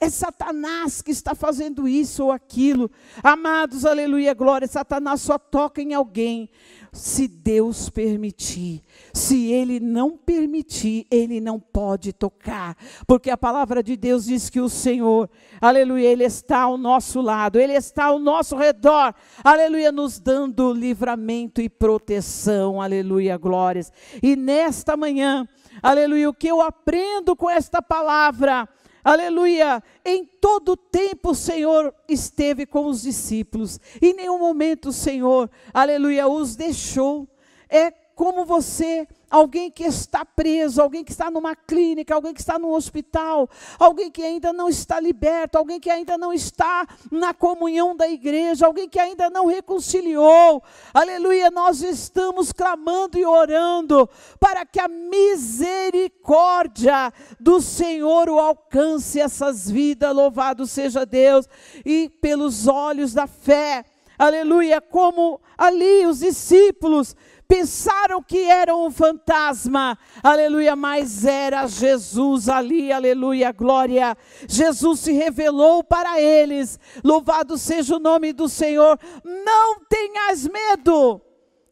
É 0.00 0.08
Satanás 0.08 1.02
que 1.02 1.10
está 1.10 1.34
fazendo 1.34 1.88
isso 1.88 2.24
ou 2.24 2.32
aquilo. 2.32 2.90
Amados, 3.22 3.84
aleluia, 3.84 4.32
glória. 4.32 4.68
Satanás 4.68 5.20
só 5.20 5.38
toca 5.38 5.82
em 5.82 5.92
alguém 5.92 6.48
se 6.92 7.28
Deus 7.28 7.88
permitir. 7.88 8.82
Se 9.12 9.50
Ele 9.50 9.80
não 9.80 10.16
permitir, 10.16 11.06
Ele 11.10 11.40
não 11.40 11.58
pode 11.58 12.12
tocar. 12.12 12.76
Porque 13.06 13.30
a 13.30 13.36
palavra 13.36 13.82
de 13.82 13.96
Deus 13.96 14.26
diz 14.26 14.48
que 14.48 14.60
o 14.60 14.68
Senhor, 14.68 15.28
aleluia, 15.60 16.08
Ele 16.08 16.24
está 16.24 16.62
ao 16.62 16.78
nosso 16.78 17.20
lado, 17.20 17.58
Ele 17.58 17.74
está 17.74 18.06
ao 18.06 18.18
nosso 18.18 18.56
redor, 18.56 19.14
aleluia, 19.42 19.92
nos 19.92 20.18
dando 20.18 20.72
livramento 20.72 21.60
e 21.60 21.68
proteção, 21.68 22.80
aleluia, 22.80 23.36
glórias. 23.36 23.92
E 24.22 24.36
nesta 24.36 24.96
manhã, 24.96 25.46
aleluia, 25.82 26.28
o 26.28 26.34
que 26.34 26.48
eu 26.48 26.60
aprendo 26.60 27.36
com 27.36 27.50
esta 27.50 27.82
palavra, 27.82 28.68
aleluia, 29.12 29.82
em 30.04 30.24
todo 30.24 30.76
tempo 30.76 31.30
o 31.30 31.34
Senhor 31.34 31.94
esteve 32.08 32.66
com 32.66 32.86
os 32.86 33.02
discípulos, 33.02 33.80
em 34.00 34.14
nenhum 34.14 34.38
momento 34.38 34.90
o 34.90 34.92
Senhor, 34.92 35.50
aleluia, 35.72 36.28
os 36.28 36.56
deixou. 36.56 37.28
É 37.70 37.92
como 38.18 38.44
você 38.44 39.08
alguém 39.30 39.70
que 39.70 39.84
está 39.84 40.24
preso, 40.24 40.82
alguém 40.82 41.04
que 41.04 41.12
está 41.12 41.30
numa 41.30 41.54
clínica, 41.54 42.12
alguém 42.12 42.34
que 42.34 42.40
está 42.40 42.58
num 42.58 42.72
hospital, 42.72 43.48
alguém 43.78 44.10
que 44.10 44.24
ainda 44.24 44.52
não 44.52 44.68
está 44.68 44.98
liberto, 44.98 45.56
alguém 45.56 45.78
que 45.78 45.88
ainda 45.88 46.18
não 46.18 46.32
está 46.32 46.84
na 47.12 47.32
comunhão 47.32 47.96
da 47.96 48.08
igreja, 48.08 48.66
alguém 48.66 48.88
que 48.88 48.98
ainda 48.98 49.30
não 49.30 49.46
reconciliou. 49.46 50.60
Aleluia, 50.92 51.48
nós 51.48 51.80
estamos 51.80 52.50
clamando 52.50 53.16
e 53.16 53.24
orando 53.24 54.10
para 54.40 54.66
que 54.66 54.80
a 54.80 54.88
misericórdia 54.88 57.12
do 57.38 57.60
Senhor 57.60 58.28
o 58.28 58.40
alcance 58.40 59.20
essas 59.20 59.70
vidas. 59.70 60.12
Louvado 60.12 60.66
seja 60.66 61.06
Deus 61.06 61.48
e 61.86 62.08
pelos 62.20 62.66
olhos 62.66 63.14
da 63.14 63.28
fé. 63.28 63.84
Aleluia, 64.18 64.80
como 64.80 65.40
ali 65.56 66.04
os 66.04 66.18
discípulos 66.18 67.14
pensaram 67.48 68.22
que 68.22 68.44
era 68.44 68.76
um 68.76 68.90
fantasma, 68.90 69.98
aleluia, 70.22 70.76
mas 70.76 71.24
era 71.24 71.66
Jesus 71.66 72.48
ali, 72.48 72.92
aleluia, 72.92 73.50
glória. 73.50 74.14
Jesus 74.46 75.00
se 75.00 75.12
revelou 75.12 75.82
para 75.82 76.20
eles, 76.20 76.78
louvado 77.02 77.56
seja 77.56 77.96
o 77.96 77.98
nome 77.98 78.34
do 78.34 78.48
Senhor. 78.48 78.98
Não 79.24 79.80
tenhas 79.88 80.46
medo, 80.46 81.22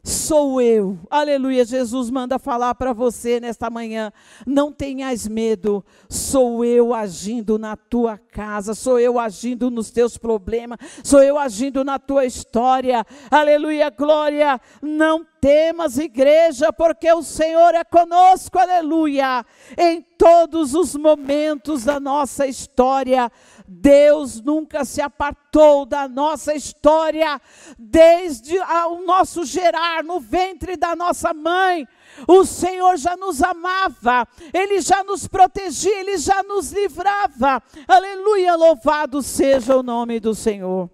sou 0.06 0.60
eu. 0.60 0.96
Aleluia. 1.10 1.64
Jesus 1.64 2.10
manda 2.10 2.38
falar 2.38 2.74
para 2.76 2.92
você 2.92 3.40
nesta 3.40 3.68
manhã. 3.68 4.12
Não 4.46 4.72
tenhas 4.72 5.26
medo. 5.26 5.84
Sou 6.08 6.64
eu 6.64 6.94
agindo 6.94 7.58
na 7.58 7.76
tua 7.76 8.16
casa. 8.16 8.74
Sou 8.74 9.00
eu 9.00 9.18
agindo 9.18 9.70
nos 9.70 9.90
teus 9.90 10.16
problemas. 10.16 10.78
Sou 11.02 11.22
eu 11.22 11.36
agindo 11.36 11.84
na 11.84 11.98
tua 11.98 12.24
história. 12.24 13.04
Aleluia. 13.30 13.90
Glória. 13.90 14.60
Não 14.80 15.26
temas, 15.40 15.98
igreja, 15.98 16.72
porque 16.72 17.12
o 17.12 17.22
Senhor 17.22 17.74
é 17.74 17.84
conosco. 17.84 18.58
Aleluia. 18.58 19.44
Em 19.76 20.00
todos 20.16 20.74
os 20.74 20.94
momentos 20.94 21.84
da 21.84 22.00
nossa 22.00 22.46
história. 22.46 23.30
Deus 23.68 24.40
nunca 24.40 24.84
se 24.84 25.00
apartou 25.00 25.84
da 25.84 26.08
nossa 26.08 26.54
história, 26.54 27.40
desde 27.78 28.58
o 28.58 29.04
nosso 29.04 29.44
gerar 29.44 30.04
no 30.04 30.20
ventre 30.20 30.76
da 30.76 30.94
nossa 30.94 31.34
mãe. 31.34 31.86
O 32.26 32.44
Senhor 32.44 32.96
já 32.96 33.16
nos 33.16 33.42
amava, 33.42 34.26
Ele 34.52 34.80
já 34.80 35.02
nos 35.04 35.26
protegia, 35.26 36.00
Ele 36.00 36.16
já 36.16 36.42
nos 36.42 36.72
livrava. 36.72 37.62
Aleluia, 37.86 38.54
louvado 38.54 39.22
seja 39.22 39.76
o 39.76 39.82
nome 39.82 40.20
do 40.20 40.34
Senhor. 40.34 40.88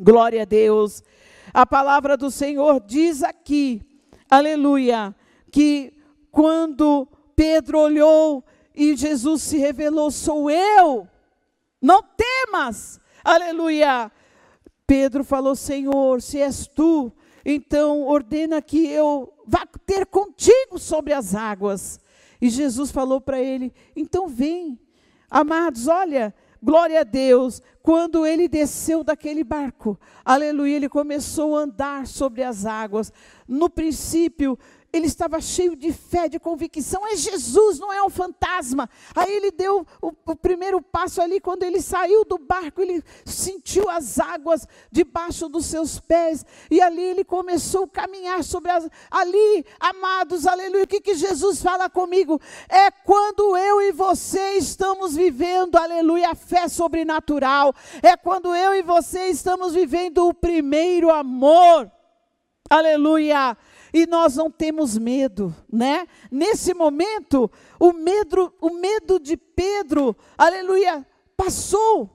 Glória 0.00 0.42
a 0.42 0.46
Deus. 0.46 1.02
A 1.52 1.66
palavra 1.66 2.16
do 2.16 2.30
Senhor 2.30 2.80
diz 2.86 3.22
aqui, 3.22 3.82
aleluia, 4.30 5.14
que 5.50 5.92
quando 6.30 7.08
Pedro 7.34 7.78
olhou 7.80 8.44
e 8.74 8.96
Jesus 8.96 9.42
se 9.42 9.58
revelou, 9.58 10.10
sou 10.10 10.50
eu. 10.50 11.08
Não 11.80 12.02
temas. 12.02 13.00
aleluia. 13.24 14.10
Pedro 14.86 15.22
falou: 15.22 15.54
Senhor, 15.54 16.22
se 16.22 16.40
és 16.40 16.66
tu, 16.66 17.12
então 17.44 18.02
ordena 18.02 18.60
que 18.60 18.86
eu 18.86 19.32
vá 19.46 19.66
ter 19.86 20.06
contigo 20.06 20.78
sobre 20.78 21.12
as 21.12 21.34
águas. 21.34 22.00
E 22.40 22.48
Jesus 22.48 22.90
falou 22.90 23.20
para 23.20 23.40
ele: 23.40 23.72
então 23.94 24.28
vem. 24.28 24.78
Amados, 25.30 25.88
olha, 25.88 26.34
glória 26.62 27.00
a 27.00 27.04
Deus, 27.04 27.60
quando 27.82 28.24
ele 28.24 28.48
desceu 28.48 29.04
daquele 29.04 29.44
barco, 29.44 30.00
aleluia, 30.24 30.76
ele 30.76 30.88
começou 30.88 31.54
a 31.54 31.60
andar 31.60 32.06
sobre 32.06 32.42
as 32.42 32.64
águas. 32.64 33.12
No 33.46 33.68
princípio, 33.68 34.58
ele 34.92 35.06
estava 35.06 35.40
cheio 35.40 35.76
de 35.76 35.92
fé, 35.92 36.28
de 36.28 36.38
convicção. 36.38 37.06
É 37.06 37.14
Jesus, 37.14 37.78
não 37.78 37.92
é 37.92 38.02
um 38.02 38.08
fantasma. 38.08 38.88
Aí 39.14 39.30
ele 39.30 39.50
deu 39.50 39.86
o, 40.00 40.12
o, 40.24 40.34
primeiro 40.34 40.80
passo 40.80 41.20
ali, 41.20 41.40
quando 41.40 41.62
ele 41.62 41.82
saiu 41.82 42.24
do 42.24 42.38
barco, 42.38 42.80
ele 42.80 43.02
sentiu 43.24 43.90
as 43.90 44.18
águas 44.18 44.66
debaixo 44.90 45.48
dos 45.48 45.66
seus 45.66 46.00
pés. 46.00 46.44
E 46.70 46.80
ali 46.80 47.02
ele 47.02 47.22
começou 47.22 47.84
a 47.84 47.88
caminhar 47.88 48.42
sobre 48.42 48.70
as. 48.70 48.88
Ali, 49.10 49.66
amados, 49.78 50.46
aleluia. 50.46 50.84
O 50.84 50.88
que, 50.88 51.00
que 51.00 51.14
Jesus 51.14 51.60
fala 51.62 51.90
comigo? 51.90 52.40
É 52.68 52.90
quando 52.90 53.56
eu 53.56 53.82
e 53.82 53.92
você 53.92 54.52
estamos 54.52 55.14
vivendo, 55.14 55.76
aleluia, 55.76 56.30
a 56.30 56.34
fé 56.34 56.66
sobrenatural. 56.66 57.74
É 58.02 58.16
quando 58.16 58.54
eu 58.54 58.74
e 58.74 58.82
você 58.82 59.26
estamos 59.26 59.74
vivendo 59.74 60.26
o 60.26 60.34
primeiro 60.34 61.10
amor. 61.10 61.90
Aleluia 62.70 63.56
e 63.92 64.06
nós 64.06 64.36
não 64.36 64.50
temos 64.50 64.96
medo, 64.98 65.54
né? 65.72 66.06
Nesse 66.30 66.74
momento, 66.74 67.50
o 67.78 67.92
medo, 67.92 68.52
o 68.60 68.70
medo 68.70 69.18
de 69.18 69.36
Pedro, 69.36 70.16
aleluia, 70.36 71.06
passou 71.36 72.10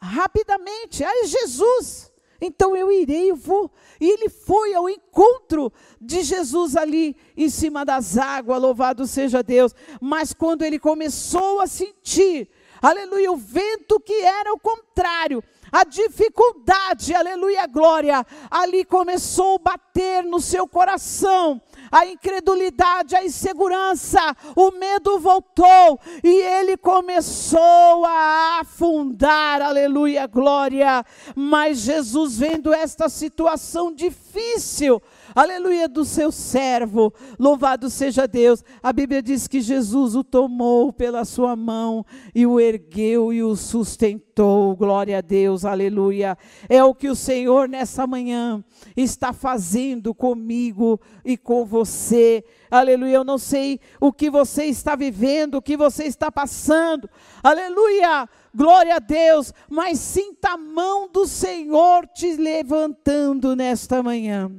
rapidamente. 0.00 1.04
Aí 1.04 1.26
Jesus, 1.26 2.12
então 2.40 2.76
eu 2.76 2.90
irei, 2.90 3.30
eu 3.30 3.36
vou. 3.36 3.70
E 4.00 4.08
ele 4.08 4.28
foi 4.28 4.74
ao 4.74 4.88
encontro 4.88 5.72
de 6.00 6.22
Jesus 6.22 6.76
ali 6.76 7.16
em 7.36 7.50
cima 7.50 7.84
das 7.84 8.16
águas, 8.16 8.62
louvado 8.62 9.06
seja 9.06 9.42
Deus. 9.42 9.74
Mas 10.00 10.32
quando 10.32 10.62
ele 10.62 10.78
começou 10.78 11.60
a 11.60 11.66
sentir, 11.66 12.48
aleluia, 12.80 13.32
o 13.32 13.36
vento 13.36 13.98
que 14.00 14.22
era 14.22 14.52
o 14.52 14.58
contrário, 14.58 15.42
a 15.70 15.84
dificuldade, 15.84 17.14
aleluia, 17.14 17.66
glória, 17.66 18.24
ali 18.50 18.84
começou 18.84 19.56
a 19.56 19.70
bater 19.70 20.24
no 20.24 20.40
seu 20.40 20.66
coração. 20.66 21.60
A 21.90 22.06
incredulidade, 22.06 23.16
a 23.16 23.24
insegurança, 23.24 24.20
o 24.54 24.70
medo 24.72 25.18
voltou 25.18 25.98
e 26.22 26.28
ele 26.28 26.76
começou 26.76 28.04
a 28.04 28.60
afundar, 28.60 29.62
aleluia, 29.62 30.26
glória. 30.26 31.04
Mas 31.34 31.78
Jesus, 31.78 32.38
vendo 32.38 32.72
esta 32.72 33.08
situação 33.08 33.92
difícil, 33.92 35.02
aleluia, 35.42 35.88
do 35.88 36.04
seu 36.04 36.32
servo. 36.32 37.12
Louvado 37.38 37.88
seja 37.88 38.26
Deus. 38.26 38.64
A 38.82 38.92
Bíblia 38.92 39.22
diz 39.22 39.46
que 39.46 39.60
Jesus 39.60 40.14
o 40.14 40.24
tomou 40.24 40.92
pela 40.92 41.24
sua 41.24 41.54
mão 41.54 42.04
e 42.34 42.46
o 42.46 42.58
ergueu 42.58 43.32
e 43.32 43.42
o 43.42 43.54
sustentou. 43.54 44.74
Glória 44.76 45.18
a 45.18 45.20
Deus, 45.20 45.64
aleluia. 45.64 46.36
É 46.68 46.82
o 46.82 46.94
que 46.94 47.08
o 47.08 47.14
Senhor 47.14 47.68
nessa 47.68 48.06
manhã 48.06 48.64
está 48.96 49.32
fazendo 49.32 50.14
comigo 50.14 51.00
e 51.24 51.36
com 51.36 51.64
você. 51.64 52.44
Aleluia. 52.70 53.16
Eu 53.16 53.24
não 53.24 53.38
sei 53.38 53.80
o 54.00 54.12
que 54.12 54.30
você 54.30 54.64
está 54.64 54.96
vivendo, 54.96 55.56
o 55.56 55.62
que 55.62 55.76
você 55.76 56.04
está 56.04 56.30
passando. 56.30 57.08
Aleluia. 57.42 58.28
Glória 58.54 58.96
a 58.96 58.98
Deus, 58.98 59.52
mas 59.70 59.98
sinta 59.98 60.50
a 60.50 60.56
mão 60.56 61.08
do 61.08 61.26
Senhor 61.26 62.06
te 62.08 62.34
levantando 62.34 63.54
nesta 63.54 64.02
manhã. 64.02 64.50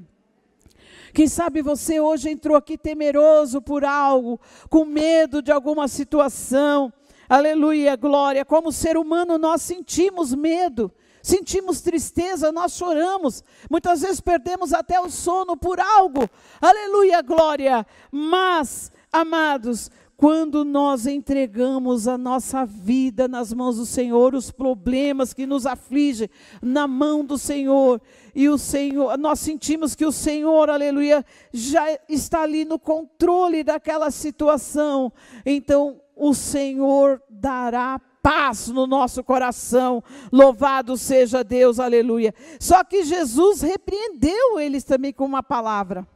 Quem 1.13 1.28
sabe 1.28 1.62
você 1.62 2.00
hoje 2.00 2.30
entrou 2.30 2.56
aqui 2.56 2.78
temeroso 2.78 3.62
por 3.62 3.84
algo, 3.84 4.39
com 4.70 4.86
medo 4.86 5.42
de 5.42 5.51
alguma 5.51 5.88
situação. 5.88 6.92
Aleluia, 7.28 7.96
glória. 7.96 8.44
Como 8.44 8.72
ser 8.72 8.98
humano, 8.98 9.38
nós 9.38 9.62
sentimos 9.62 10.34
medo, 10.34 10.92
sentimos 11.22 11.82
tristeza, 11.82 12.52
nós 12.52 12.74
choramos. 12.74 13.43
Muitas 13.69 14.02
vezes 14.02 14.19
perdemos 14.19 14.74
até 14.74 15.00
o 15.00 15.10
sono 15.10 15.56
por 15.56 15.80
algo. 15.80 16.28
Aleluia, 16.60 17.22
glória. 17.22 17.86
Mas, 18.12 18.91
amados, 19.12 19.91
quando 20.19 20.65
nós 20.65 21.06
entregamos 21.06 22.06
a 22.06 22.17
nossa 22.17 22.65
vida 22.65 23.26
nas 23.26 23.54
mãos 23.54 23.78
do 23.78 23.86
Senhor, 23.86 24.36
os 24.36 24.52
problemas 24.52 25.34
que 25.34 25.45
nos 25.45 25.65
afligem 25.65 26.30
na 26.62 26.89
mão 26.89 27.24
do 27.24 27.38
Senhor, 27.38 28.02
e 28.39 28.47
o 28.47 28.58
Senhor, 28.58 29.17
nós 29.17 29.41
sentimos 29.41 29.95
que 29.95 30.06
o 30.06 30.13
Senhor, 30.13 30.69
aleluia, 30.69 31.25
já 31.52 31.84
está 32.08 32.43
ali 32.43 32.63
no 32.63 32.80
controle 32.80 33.65
daquela 33.65 34.10
situação, 34.10 35.12
então 35.45 35.99
o 36.15 36.34
Senhor 36.34 37.21
dará 37.30 37.99
paz 38.23 38.69
no 38.69 38.88
nosso 38.88 39.25
coração. 39.25 40.02
Louvado 40.32 40.95
seja 40.95 41.43
Deus, 41.43 41.82
aleluia. 41.82 42.34
Só 42.62 42.82
que 42.82 43.04
Jesus 43.04 43.60
repreendeu 43.60 44.58
eles 44.58 44.86
também 44.86 45.12
com 45.12 45.25
uma 45.25 45.43
palavra 45.43 46.08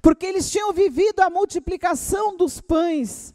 porque 0.00 0.26
eles 0.26 0.48
tinham 0.52 0.72
vivido 0.72 1.18
a 1.20 1.30
multiplicação 1.30 2.36
dos 2.36 2.60
pães, 2.60 3.34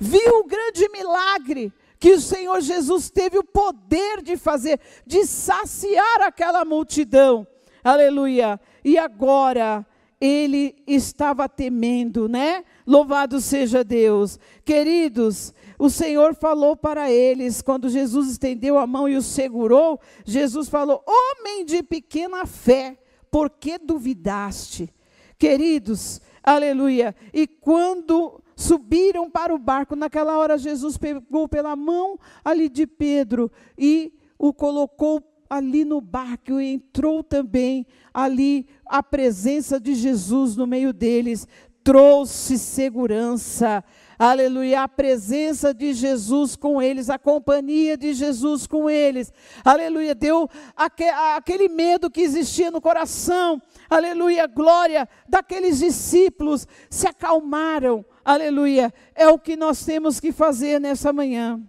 viu 0.00 0.40
o 0.40 0.46
grande 0.46 0.88
milagre 0.88 1.72
que 1.98 2.12
o 2.12 2.20
Senhor 2.20 2.60
Jesus 2.60 3.10
teve 3.10 3.38
o 3.38 3.44
poder 3.44 4.22
de 4.22 4.36
fazer, 4.36 4.80
de 5.06 5.24
saciar 5.26 6.22
aquela 6.22 6.64
multidão. 6.64 7.46
Aleluia. 7.82 8.60
E 8.84 8.98
agora 8.98 9.86
ele 10.20 10.76
estava 10.86 11.48
temendo, 11.48 12.28
né? 12.28 12.64
Louvado 12.86 13.40
seja 13.40 13.84
Deus. 13.84 14.38
Queridos, 14.64 15.52
o 15.78 15.90
Senhor 15.90 16.34
falou 16.34 16.74
para 16.76 17.10
eles, 17.10 17.60
quando 17.60 17.88
Jesus 17.88 18.30
estendeu 18.30 18.78
a 18.78 18.86
mão 18.86 19.08
e 19.08 19.16
os 19.16 19.26
segurou, 19.26 20.00
Jesus 20.24 20.68
falou: 20.68 21.04
Homem 21.06 21.64
de 21.64 21.82
pequena 21.82 22.46
fé, 22.46 22.98
por 23.30 23.50
que 23.50 23.78
duvidaste? 23.78 24.92
Queridos, 25.38 26.20
aleluia. 26.46 27.14
E 27.34 27.46
quando 27.46 28.42
subiram 28.56 29.28
para 29.28 29.54
o 29.54 29.58
barco, 29.58 29.94
naquela 29.94 30.38
hora 30.38 30.56
Jesus 30.56 30.96
pegou 30.96 31.46
pela 31.48 31.76
mão 31.76 32.18
ali 32.44 32.68
de 32.68 32.86
Pedro 32.86 33.52
e 33.76 34.12
o 34.38 34.52
colocou 34.52 35.22
ali 35.48 35.84
no 35.84 36.00
barco 36.00 36.60
e 36.60 36.72
entrou 36.72 37.22
também 37.22 37.86
ali 38.12 38.66
a 38.84 39.02
presença 39.02 39.78
de 39.78 39.94
Jesus 39.94 40.56
no 40.56 40.66
meio 40.66 40.92
deles, 40.92 41.46
trouxe 41.84 42.58
segurança. 42.58 43.84
Aleluia, 44.18 44.82
a 44.82 44.88
presença 44.88 45.74
de 45.74 45.92
Jesus 45.92 46.56
com 46.56 46.80
eles, 46.80 47.10
a 47.10 47.18
companhia 47.18 47.96
de 47.98 48.14
Jesus 48.14 48.66
com 48.66 48.88
eles, 48.88 49.30
aleluia, 49.62 50.14
deu 50.14 50.48
aquele 50.74 51.68
medo 51.68 52.10
que 52.10 52.22
existia 52.22 52.70
no 52.70 52.80
coração, 52.80 53.60
aleluia, 53.88 54.46
glória 54.46 55.08
daqueles 55.28 55.78
discípulos, 55.78 56.66
se 56.90 57.06
acalmaram, 57.06 58.04
aleluia, 58.24 58.92
é 59.14 59.28
o 59.28 59.38
que 59.38 59.56
nós 59.56 59.84
temos 59.84 60.20
que 60.20 60.32
fazer 60.32 60.80
nessa 60.80 61.12
manhã. 61.12 61.60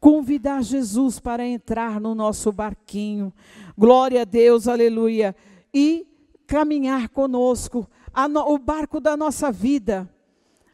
Convidar 0.00 0.62
Jesus 0.62 1.20
para 1.20 1.46
entrar 1.46 2.00
no 2.00 2.14
nosso 2.14 2.50
barquinho, 2.50 3.32
glória 3.78 4.22
a 4.22 4.24
Deus, 4.24 4.66
aleluia, 4.66 5.34
e 5.72 6.06
caminhar 6.46 7.08
conosco, 7.08 7.88
no, 8.30 8.52
o 8.52 8.58
barco 8.58 9.00
da 9.00 9.16
nossa 9.16 9.50
vida, 9.50 10.08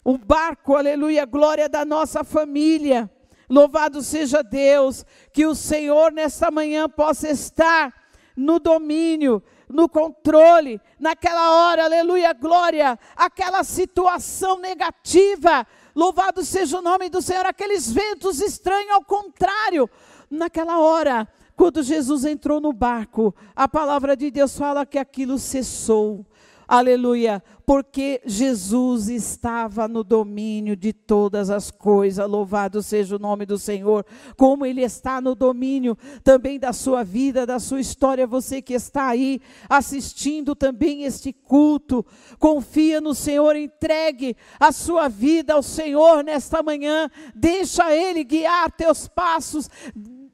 o 0.05 0.16
barco, 0.16 0.74
aleluia, 0.74 1.27
glória 1.27 1.68
da 1.68 1.85
nossa 1.85 2.24
família. 2.24 3.11
Louvado 3.48 4.03
seja 4.03 4.42
Deus, 4.42 5.05
que 5.33 5.46
o 5.46 5.55
Senhor 5.55 6.12
nesta 6.12 6.51
manhã 6.51 6.88
possa 6.88 7.29
estar 7.29 7.94
no 8.37 8.59
domínio, 8.59 9.42
no 9.68 9.88
controle, 9.88 10.81
naquela 10.98 11.50
hora, 11.52 11.85
aleluia, 11.85 12.33
glória, 12.33 12.98
aquela 13.16 13.62
situação 13.64 14.59
negativa. 14.59 15.66
Louvado 15.94 16.44
seja 16.44 16.78
o 16.78 16.83
nome 16.83 17.09
do 17.09 17.20
Senhor, 17.20 17.44
aqueles 17.44 17.90
ventos 17.90 18.40
estranhos, 18.40 18.92
ao 18.92 19.04
contrário, 19.04 19.88
naquela 20.31 20.78
hora, 20.78 21.28
quando 21.57 21.83
Jesus 21.83 22.24
entrou 22.24 22.61
no 22.61 22.72
barco, 22.72 23.35
a 23.54 23.66
palavra 23.66 24.16
de 24.16 24.31
Deus 24.31 24.57
fala 24.57 24.87
que 24.87 24.98
aquilo 24.98 25.38
cessou 25.38 26.24
Aleluia, 26.70 27.42
porque 27.64 28.20
Jesus 28.26 29.09
estava 29.09 29.88
no 29.88 30.04
domínio 30.04 30.76
de 30.76 30.92
todas 30.92 31.48
as 31.48 31.70
coisas. 31.70 32.28
Louvado 32.28 32.83
seja 32.83 33.16
o 33.16 33.18
nome 33.18 33.46
do 33.46 33.57
Senhor. 33.57 34.04
Como 34.37 34.66
ele 34.66 34.83
está 34.83 35.18
no 35.18 35.35
domínio 35.35 35.96
também 36.22 36.59
da 36.59 36.74
sua 36.74 37.02
vida, 37.02 37.46
da 37.46 37.59
sua 37.59 37.81
história, 37.81 38.26
você 38.26 38.61
que 38.61 38.74
está 38.74 39.07
aí 39.07 39.40
assistindo 39.66 40.54
também 40.54 41.04
este 41.04 41.33
culto, 41.33 42.04
confia 42.38 43.00
no 43.00 43.14
Senhor, 43.14 43.57
entregue 43.57 44.37
a 44.61 44.70
sua 44.70 45.09
vida 45.09 45.54
ao 45.54 45.62
Senhor 45.62 46.22
nesta 46.22 46.62
manhã. 46.62 47.11
Deixa 47.35 47.96
ele 47.96 48.22
guiar 48.24 48.70
teus 48.72 49.09
passos 49.09 49.70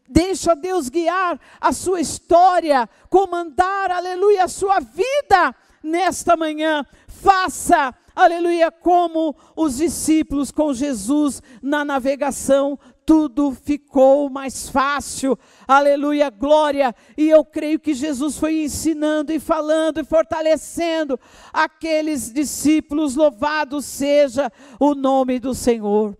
Deixa 0.09 0.55
Deus 0.55 0.89
guiar 0.91 1.41
a 1.61 1.73
sua 1.73 2.01
história, 2.01 2.89
comandar, 3.09 3.91
aleluia, 3.91 4.45
a 4.45 4.49
sua 4.49 4.79
vida 4.79 5.55
nesta 5.85 6.37
manhã. 6.37 6.85
Faça, 7.07 7.95
aleluia, 8.17 8.73
como 8.73 9.37
os 9.55 9.77
discípulos 9.77 10.51
com 10.51 10.73
Jesus 10.73 11.43
na 11.63 11.85
navegação, 11.85 12.79
tudo 13.07 13.53
ficou 13.53 14.31
mais 14.31 14.69
fácil, 14.69 15.39
aleluia, 15.69 16.31
glória. 16.31 16.95
E 17.17 17.29
eu 17.29 17.45
creio 17.45 17.79
que 17.79 17.93
Jesus 17.93 18.39
foi 18.39 18.65
ensinando 18.65 19.33
e 19.33 19.39
falando 19.39 20.01
e 20.01 20.05
fortalecendo 20.05 21.21
aqueles 21.53 22.33
discípulos, 22.33 23.15
louvado 23.15 23.83
seja 23.83 24.51
o 24.81 24.95
nome 24.95 25.39
do 25.39 25.55
Senhor. 25.55 26.17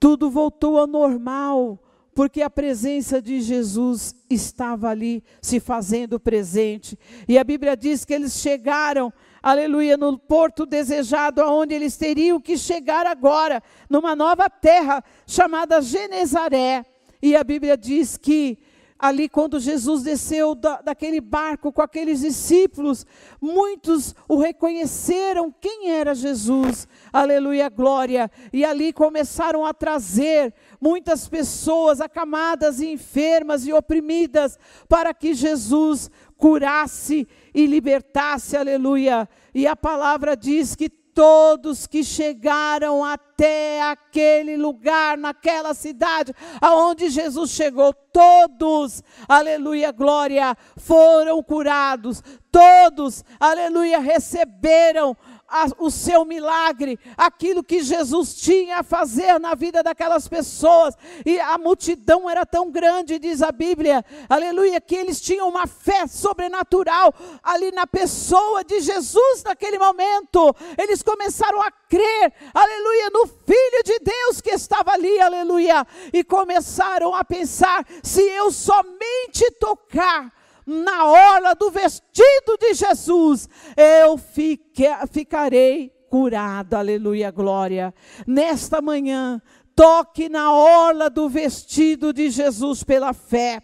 Tudo 0.00 0.30
voltou 0.30 0.78
ao 0.78 0.86
normal 0.86 1.78
porque 2.20 2.42
a 2.42 2.50
presença 2.50 3.22
de 3.22 3.40
Jesus 3.40 4.14
estava 4.28 4.90
ali 4.90 5.24
se 5.40 5.58
fazendo 5.58 6.20
presente. 6.20 6.98
E 7.26 7.38
a 7.38 7.42
Bíblia 7.42 7.74
diz 7.74 8.04
que 8.04 8.12
eles 8.12 8.34
chegaram, 8.34 9.10
aleluia, 9.42 9.96
no 9.96 10.18
porto 10.18 10.66
desejado, 10.66 11.40
aonde 11.40 11.74
eles 11.74 11.96
teriam 11.96 12.38
que 12.38 12.58
chegar 12.58 13.06
agora, 13.06 13.62
numa 13.88 14.14
nova 14.14 14.50
terra 14.50 15.02
chamada 15.26 15.80
Genezaré. 15.80 16.84
E 17.22 17.34
a 17.34 17.42
Bíblia 17.42 17.74
diz 17.74 18.18
que 18.18 18.58
ali 19.00 19.28
quando 19.28 19.58
Jesus 19.58 20.02
desceu 20.02 20.54
da, 20.54 20.82
daquele 20.82 21.20
barco 21.20 21.72
com 21.72 21.80
aqueles 21.80 22.20
discípulos, 22.20 23.06
muitos 23.40 24.14
o 24.28 24.38
reconheceram 24.38 25.52
quem 25.58 25.90
era 25.90 26.14
Jesus, 26.14 26.86
aleluia, 27.10 27.70
glória, 27.70 28.30
e 28.52 28.64
ali 28.64 28.92
começaram 28.92 29.64
a 29.64 29.72
trazer 29.72 30.52
muitas 30.78 31.26
pessoas 31.26 32.00
acamadas 32.00 32.80
e 32.80 32.92
enfermas 32.92 33.66
e 33.66 33.72
oprimidas 33.72 34.58
para 34.86 35.14
que 35.14 35.32
Jesus 35.32 36.10
curasse 36.36 37.26
e 37.54 37.66
libertasse, 37.66 38.56
aleluia. 38.56 39.28
E 39.54 39.66
a 39.66 39.76
palavra 39.76 40.36
diz 40.36 40.74
que 40.74 40.90
todos 41.14 41.86
que 41.86 42.02
chegaram 42.02 43.04
até 43.04 43.82
aquele 43.82 44.56
lugar, 44.56 45.16
naquela 45.16 45.74
cidade, 45.74 46.34
aonde 46.60 47.08
Jesus 47.08 47.50
chegou, 47.50 47.92
todos, 47.92 49.02
aleluia, 49.28 49.92
glória, 49.92 50.56
foram 50.76 51.42
curados, 51.42 52.22
todos, 52.50 53.24
aleluia, 53.38 54.00
receberam 54.00 55.16
a, 55.50 55.66
o 55.78 55.90
seu 55.90 56.24
milagre, 56.24 56.98
aquilo 57.16 57.64
que 57.64 57.82
Jesus 57.82 58.34
tinha 58.34 58.78
a 58.78 58.82
fazer 58.84 59.40
na 59.40 59.54
vida 59.54 59.82
daquelas 59.82 60.28
pessoas. 60.28 60.94
E 61.26 61.40
a 61.40 61.58
multidão 61.58 62.30
era 62.30 62.46
tão 62.46 62.70
grande, 62.70 63.18
diz 63.18 63.42
a 63.42 63.50
Bíblia, 63.50 64.04
aleluia, 64.28 64.80
que 64.80 64.94
eles 64.94 65.20
tinham 65.20 65.48
uma 65.48 65.66
fé 65.66 66.06
sobrenatural 66.06 67.12
ali 67.42 67.72
na 67.72 67.86
pessoa 67.86 68.62
de 68.62 68.80
Jesus 68.80 69.42
naquele 69.42 69.78
momento. 69.78 70.54
Eles 70.78 71.02
começaram 71.02 71.60
a 71.60 71.70
crer, 71.70 72.32
aleluia, 72.54 73.10
no 73.10 73.26
Filho 73.26 73.82
de 73.84 73.98
Deus 73.98 74.40
que 74.40 74.50
estava 74.50 74.92
ali, 74.92 75.20
aleluia, 75.20 75.84
e 76.12 76.22
começaram 76.22 77.14
a 77.14 77.24
pensar: 77.24 77.84
se 78.02 78.22
eu 78.22 78.52
somente 78.52 79.50
tocar 79.58 80.39
na 80.70 81.06
orla 81.06 81.54
do 81.54 81.70
vestido 81.70 82.56
de 82.58 82.74
Jesus, 82.74 83.48
eu 83.76 84.16
fique, 84.16 84.86
ficarei 85.12 85.92
curado. 86.08 86.74
Aleluia, 86.74 87.30
glória. 87.30 87.92
Nesta 88.26 88.80
manhã, 88.80 89.42
toque 89.74 90.28
na 90.28 90.52
orla 90.52 91.10
do 91.10 91.28
vestido 91.28 92.12
de 92.12 92.30
Jesus 92.30 92.84
pela 92.84 93.12
fé. 93.12 93.60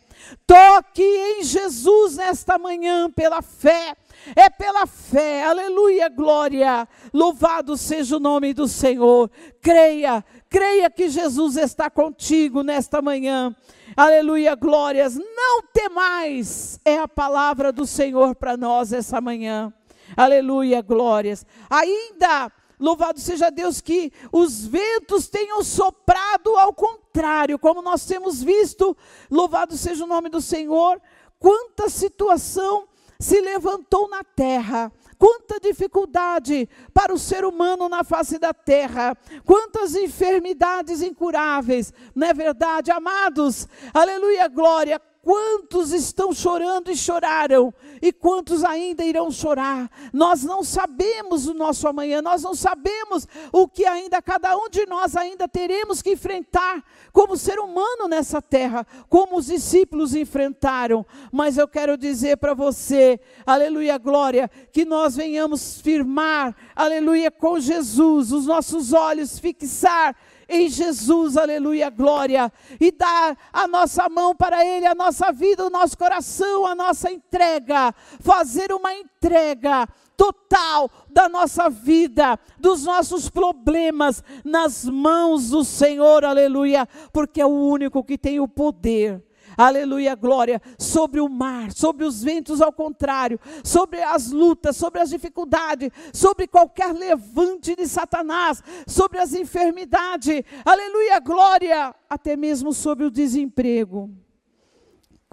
Toque 0.46 1.02
em 1.02 1.42
Jesus 1.42 2.16
nesta 2.16 2.59
manhã 2.59 3.11
pela 3.11 3.42
fé. 3.42 3.96
É 4.35 4.50
pela 4.50 4.87
fé, 4.87 5.44
aleluia, 5.44 6.09
glória. 6.09 6.88
Louvado 7.12 7.76
seja 7.76 8.16
o 8.16 8.20
nome 8.20 8.52
do 8.52 8.66
Senhor. 8.66 9.31
Creia, 9.61 10.24
creia 10.48 10.90
que 10.90 11.09
Jesus 11.09 11.57
está 11.57 11.88
contigo 11.88 12.62
nesta 12.62 13.00
manhã. 13.00 13.55
Aleluia, 13.96 14.55
glórias. 14.55 15.16
Não 15.16 15.62
temais, 15.72 16.81
é 16.85 16.98
a 16.98 17.07
palavra 17.07 17.70
do 17.70 17.87
Senhor 17.87 18.35
para 18.35 18.57
nós 18.57 18.92
essa 18.92 19.20
manhã. 19.20 19.72
Aleluia, 20.16 20.83
glórias. 20.83 21.46
Ainda, 21.70 22.50
louvado 22.78 23.20
seja 23.20 23.50
Deus, 23.50 23.80
que 23.80 24.12
os 24.32 24.66
ventos 24.66 25.28
tenham 25.28 25.62
soprado 25.62 26.56
ao 26.56 26.72
contrário, 26.72 27.58
como 27.58 27.82
nós 27.82 28.04
temos 28.06 28.42
visto, 28.42 28.96
louvado 29.30 29.76
seja 29.76 30.04
o 30.04 30.08
nome 30.08 30.28
do 30.28 30.40
Senhor. 30.40 31.00
Quanta 31.38 31.88
situação 31.88 32.88
se 33.18 33.40
levantou 33.40 34.08
na 34.08 34.22
terra 34.22 34.92
Quanta 35.18 35.58
dificuldade 35.58 36.68
para 36.92 37.12
o 37.12 37.18
ser 37.18 37.44
humano 37.44 37.88
na 37.88 38.04
face 38.04 38.38
da 38.38 38.52
terra, 38.52 39.16
quantas 39.44 39.94
enfermidades 39.94 41.00
incuráveis, 41.00 41.92
não 42.14 42.26
é 42.26 42.34
verdade, 42.34 42.90
amados? 42.90 43.66
Aleluia, 43.94 44.46
glória 44.48 45.00
Quantos 45.26 45.90
estão 45.90 46.32
chorando 46.32 46.88
e 46.88 46.96
choraram, 46.96 47.74
e 48.00 48.12
quantos 48.12 48.62
ainda 48.62 49.04
irão 49.04 49.28
chorar? 49.28 49.90
Nós 50.12 50.44
não 50.44 50.62
sabemos 50.62 51.48
o 51.48 51.52
nosso 51.52 51.88
amanhã, 51.88 52.22
nós 52.22 52.44
não 52.44 52.54
sabemos 52.54 53.26
o 53.50 53.66
que 53.66 53.84
ainda 53.84 54.22
cada 54.22 54.56
um 54.56 54.70
de 54.70 54.86
nós 54.86 55.16
ainda 55.16 55.48
teremos 55.48 56.00
que 56.00 56.12
enfrentar 56.12 56.80
como 57.12 57.36
ser 57.36 57.58
humano 57.58 58.06
nessa 58.06 58.40
terra, 58.40 58.86
como 59.08 59.36
os 59.38 59.46
discípulos 59.46 60.14
enfrentaram. 60.14 61.04
Mas 61.32 61.58
eu 61.58 61.66
quero 61.66 61.98
dizer 61.98 62.36
para 62.36 62.54
você, 62.54 63.18
aleluia, 63.44 63.98
glória, 63.98 64.48
que 64.70 64.84
nós 64.84 65.16
venhamos 65.16 65.80
firmar, 65.80 66.54
aleluia, 66.72 67.32
com 67.32 67.58
Jesus, 67.58 68.30
os 68.30 68.46
nossos 68.46 68.92
olhos 68.92 69.40
fixar 69.40 70.14
em 70.48 70.68
Jesus, 70.68 71.37
aleluia, 71.37 71.90
glória, 71.90 72.52
e 72.80 72.92
dar 72.92 73.37
a 73.52 73.66
nossa 73.66 74.09
mão 74.09 74.35
para 74.35 74.64
Ele, 74.64 74.87
a 74.87 74.94
nossa 74.94 75.32
vida, 75.32 75.66
o 75.66 75.70
nosso 75.70 75.98
coração, 75.98 76.66
a 76.66 76.74
nossa 76.74 77.11
entrega, 77.11 77.92
fazer 78.20 78.72
uma 78.72 78.94
entrega 78.94 79.88
total 80.16 80.90
da 81.11 81.28
nossa 81.28 81.68
vida, 81.68 82.38
dos 82.59 82.85
nossos 82.85 83.28
problemas 83.28 84.22
nas 84.44 84.85
mãos 84.85 85.50
do 85.50 85.64
Senhor, 85.64 86.24
aleluia, 86.24 86.88
porque 87.12 87.40
é 87.40 87.46
o 87.46 87.50
único 87.50 88.02
que 88.02 88.16
tem 88.16 88.40
o 88.40 88.48
poder 88.48 89.22
aleluia, 89.56 90.14
glória, 90.14 90.60
sobre 90.78 91.20
o 91.20 91.28
mar, 91.28 91.72
sobre 91.72 92.04
os 92.04 92.22
ventos 92.22 92.60
ao 92.60 92.72
contrário, 92.72 93.38
sobre 93.64 94.02
as 94.02 94.30
lutas, 94.30 94.76
sobre 94.76 95.00
as 95.00 95.10
dificuldades, 95.10 95.90
sobre 96.12 96.46
qualquer 96.46 96.92
levante 96.92 97.74
de 97.74 97.86
Satanás, 97.86 98.62
sobre 98.86 99.18
as 99.18 99.34
enfermidades, 99.34 100.42
aleluia, 100.64 101.18
glória, 101.20 101.94
até 102.08 102.36
mesmo 102.36 102.72
sobre 102.72 103.04
o 103.04 103.10
desemprego. 103.10 104.10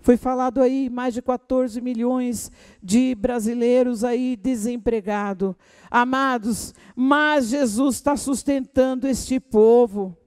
Foi 0.04 0.18
falado 0.18 0.62
aí 0.62 0.90
mais 0.90 1.14
de 1.14 1.22
14 1.22 1.80
milhões 1.80 2.52
de 2.84 3.16
brasileiros 3.16 4.04
aí 4.04 4.36
desempregados. 4.36 5.56
Amados, 5.90 6.74
mas 6.94 7.48
Jesus 7.48 7.96
está 7.96 8.18
sustentando 8.18 9.08
este 9.08 9.40
povo. 9.40 10.18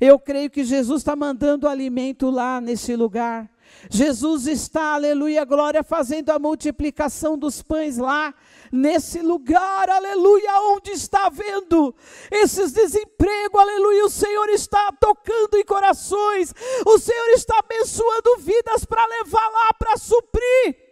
Eu 0.00 0.18
creio 0.18 0.50
que 0.50 0.64
Jesus 0.64 1.00
está 1.00 1.16
mandando 1.16 1.68
alimento 1.68 2.30
lá 2.30 2.60
nesse 2.60 2.94
lugar. 2.96 3.50
Jesus 3.90 4.46
está, 4.46 4.94
aleluia, 4.94 5.44
glória, 5.44 5.82
fazendo 5.82 6.30
a 6.30 6.38
multiplicação 6.38 7.38
dos 7.38 7.62
pães 7.62 7.98
lá, 7.98 8.34
nesse 8.72 9.20
lugar, 9.20 9.88
aleluia, 9.88 10.60
onde 10.72 10.90
está 10.90 11.28
vendo 11.28 11.94
esses 12.30 12.72
desempregos, 12.72 13.60
aleluia, 13.60 14.04
o 14.04 14.10
Senhor 14.10 14.48
está 14.48 14.92
tocando 14.92 15.56
em 15.56 15.64
corações, 15.64 16.54
o 16.84 16.98
Senhor 16.98 17.28
está 17.30 17.58
abençoando 17.58 18.38
vidas 18.38 18.84
para 18.84 19.06
levar 19.06 19.48
lá, 19.48 19.74
para 19.74 19.96
suprir. 19.96 20.85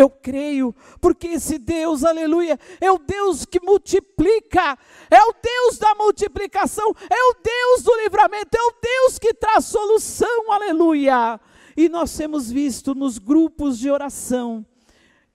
Eu 0.00 0.08
creio, 0.08 0.74
porque 0.98 1.26
esse 1.28 1.58
Deus, 1.58 2.04
aleluia, 2.04 2.58
é 2.80 2.90
o 2.90 2.96
Deus 2.96 3.44
que 3.44 3.60
multiplica, 3.60 4.78
é 5.10 5.22
o 5.22 5.34
Deus 5.42 5.76
da 5.76 5.94
multiplicação, 5.94 6.94
é 7.10 7.22
o 7.30 7.36
Deus 7.44 7.82
do 7.82 7.94
livramento, 7.96 8.56
é 8.56 8.62
o 8.62 8.74
Deus 8.80 9.18
que 9.18 9.34
traz 9.34 9.66
solução, 9.66 10.50
aleluia. 10.50 11.38
E 11.76 11.86
nós 11.90 12.16
temos 12.16 12.50
visto 12.50 12.94
nos 12.94 13.18
grupos 13.18 13.78
de 13.78 13.90
oração, 13.90 14.64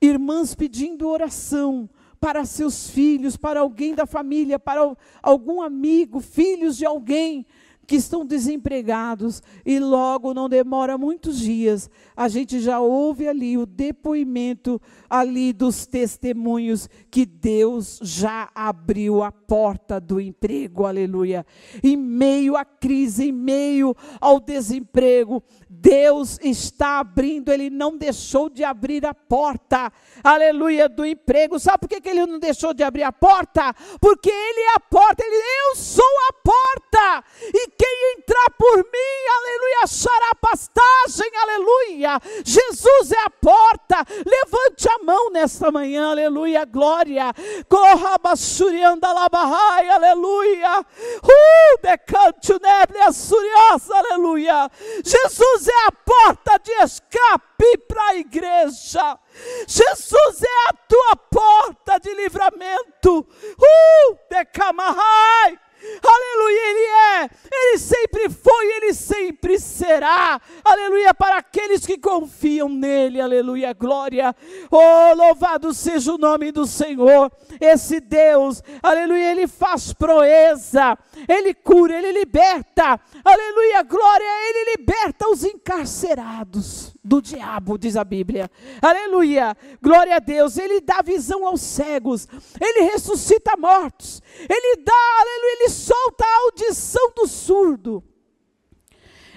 irmãs 0.01 0.55
pedindo 0.55 1.07
oração 1.07 1.87
para 2.19 2.43
seus 2.43 2.89
filhos, 2.89 3.37
para 3.37 3.59
alguém 3.59 3.93
da 3.93 4.07
família, 4.07 4.57
para 4.57 4.81
algum 5.21 5.61
amigo, 5.61 6.19
filhos 6.19 6.75
de 6.75 6.87
alguém 6.87 7.45
que 7.85 7.95
estão 7.95 8.25
desempregados 8.25 9.41
e 9.65 9.79
logo 9.79 10.33
não 10.33 10.49
demora 10.49 10.97
muitos 10.97 11.39
dias, 11.39 11.89
a 12.15 12.27
gente 12.27 12.59
já 12.59 12.79
ouve 12.79 13.27
ali 13.27 13.57
o 13.57 13.65
depoimento 13.65 14.81
ali 15.09 15.53
dos 15.53 15.85
testemunhos 15.85 16.89
que 17.09 17.25
Deus 17.25 17.99
já 18.01 18.49
abriu 18.53 19.23
a 19.23 19.31
porta 19.31 19.99
do 19.99 20.19
emprego, 20.19 20.85
aleluia. 20.85 21.45
Em 21.83 21.95
meio 21.95 22.55
à 22.55 22.65
crise, 22.65 23.29
em 23.29 23.31
meio 23.31 23.95
ao 24.19 24.39
desemprego, 24.39 25.43
Deus 25.69 26.39
está 26.41 26.99
abrindo, 26.99 27.51
Ele 27.51 27.69
não 27.69 27.97
deixou 27.97 28.49
de 28.49 28.63
abrir 28.63 29.05
a 29.05 29.13
porta, 29.13 29.91
aleluia, 30.23 30.89
do 30.89 31.05
emprego. 31.05 31.59
Sabe 31.59 31.79
por 31.79 31.89
que, 31.89 32.09
Ele 32.09 32.25
não 32.25 32.39
deixou 32.39 32.73
de 32.73 32.83
abrir 32.83 33.03
a 33.03 33.11
porta? 33.11 33.73
Porque 33.99 34.29
Ele 34.29 34.59
é 34.61 34.75
a 34.75 34.79
porta, 34.79 35.23
Ele, 35.23 35.35
eu 35.35 35.75
sou 35.75 36.03
a 36.29 36.33
porta, 36.33 37.27
e 37.53 37.69
quem 37.77 38.13
entrar 38.17 38.49
por 38.57 38.77
mim, 38.77 39.19
aleluia, 39.37 39.83
achará 39.83 40.31
pastagem, 40.39 41.31
aleluia. 41.41 42.19
Jesus 42.43 43.11
é 43.11 43.19
a 43.25 43.29
porta, 43.29 44.05
levante 44.25 44.89
a 44.89 45.03
mão 45.03 45.29
nesta 45.31 45.71
manhã, 45.71 46.11
aleluia, 46.11 46.65
glória. 46.65 47.33
Corra, 47.67 48.17
basurianda 48.17 49.11
labahai, 49.11 49.89
aleluia. 49.89 50.79
Uh, 50.79 51.81
decante 51.81 52.53
o 52.53 52.59
neble, 52.59 52.99
assuriosa, 53.01 53.95
aleluia. 53.95 54.69
Jesus 55.03 55.67
é 55.67 55.87
a 55.87 55.91
porta 55.91 56.59
de 56.59 56.71
escape 56.83 57.77
para 57.87 58.03
a 58.09 58.15
igreja. 58.15 59.19
Jesus 59.67 60.43
é 60.43 60.69
a 60.69 60.73
tua 60.87 61.15
porta 61.29 61.99
de 61.99 62.13
livramento. 62.13 63.19
Uh, 63.19 64.17
decamahai. 64.29 65.64
Aleluia, 66.03 66.69
Ele 66.69 66.85
é, 66.85 67.29
Ele 67.51 67.77
sempre 67.77 68.29
foi, 68.29 68.65
Ele 68.77 68.93
sempre 68.93 69.59
será. 69.59 70.39
Aleluia, 70.63 71.13
para 71.13 71.37
aqueles 71.37 71.85
que 71.85 71.97
confiam 71.97 72.69
nele, 72.69 73.21
aleluia, 73.21 73.73
glória. 73.73 74.35
Oh, 74.71 75.13
louvado 75.15 75.73
seja 75.73 76.13
o 76.13 76.17
nome 76.17 76.51
do 76.51 76.65
Senhor. 76.65 77.31
Esse 77.59 77.99
Deus, 77.99 78.63
aleluia, 78.81 79.31
Ele 79.31 79.47
faz 79.47 79.93
proeza, 79.93 80.97
Ele 81.27 81.53
cura, 81.53 81.97
Ele 81.97 82.11
liberta. 82.11 82.99
Aleluia, 83.23 83.83
glória, 83.83 84.49
Ele 84.49 84.77
liberta 84.77 85.29
os 85.29 85.43
encarcerados 85.43 86.94
do 87.05 87.21
diabo, 87.21 87.77
diz 87.77 87.95
a 87.95 88.03
Bíblia. 88.03 88.49
Aleluia, 88.81 89.55
glória 89.81 90.15
a 90.15 90.19
Deus. 90.19 90.57
Ele 90.57 90.81
dá 90.81 91.01
visão 91.03 91.45
aos 91.45 91.61
cegos, 91.61 92.27
Ele 92.59 92.91
ressuscita 92.91 93.55
mortos, 93.55 94.21
Ele 94.39 94.81
dá, 94.83 94.93
aleluia, 95.19 95.57
Ele 95.59 95.69
solta 95.69 96.25
a 96.25 96.39
audição 96.45 97.11
do 97.15 97.27
surdo. 97.27 98.03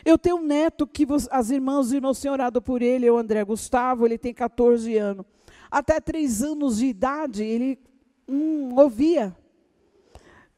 Eu 0.05 0.17
tenho 0.17 0.37
um 0.37 0.43
neto 0.43 0.87
que 0.87 1.07
as 1.31 1.51
irmãs 1.51 1.93
e 1.93 1.97
irmãos 1.97 2.19
têm 2.19 2.31
orado 2.31 2.63
por 2.63 2.81
ele, 2.81 3.07
é 3.07 3.13
o 3.13 3.19
André 3.19 3.45
Gustavo, 3.45 4.07
ele 4.07 4.17
tem 4.17 4.33
14 4.33 4.97
anos. 4.97 5.27
Até 5.71 6.01
3 6.01 6.43
anos 6.43 6.79
de 6.79 6.87
idade, 6.87 7.45
ele 7.45 7.79
hum, 8.27 8.75
ouvia. 8.75 9.37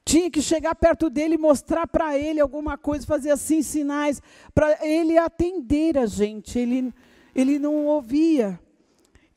Tinha 0.04 0.30
que 0.30 0.42
chegar 0.42 0.74
perto 0.74 1.08
dele 1.08 1.36
mostrar 1.36 1.86
para 1.86 2.18
ele 2.18 2.40
alguma 2.40 2.76
coisa, 2.76 3.06
fazer 3.06 3.30
assim 3.30 3.62
sinais, 3.62 4.20
para 4.54 4.84
ele 4.86 5.16
atender 5.18 5.98
a 5.98 6.06
gente. 6.06 6.58
Ele, 6.58 6.92
ele 7.34 7.58
não 7.58 7.86
ouvia. 7.86 8.58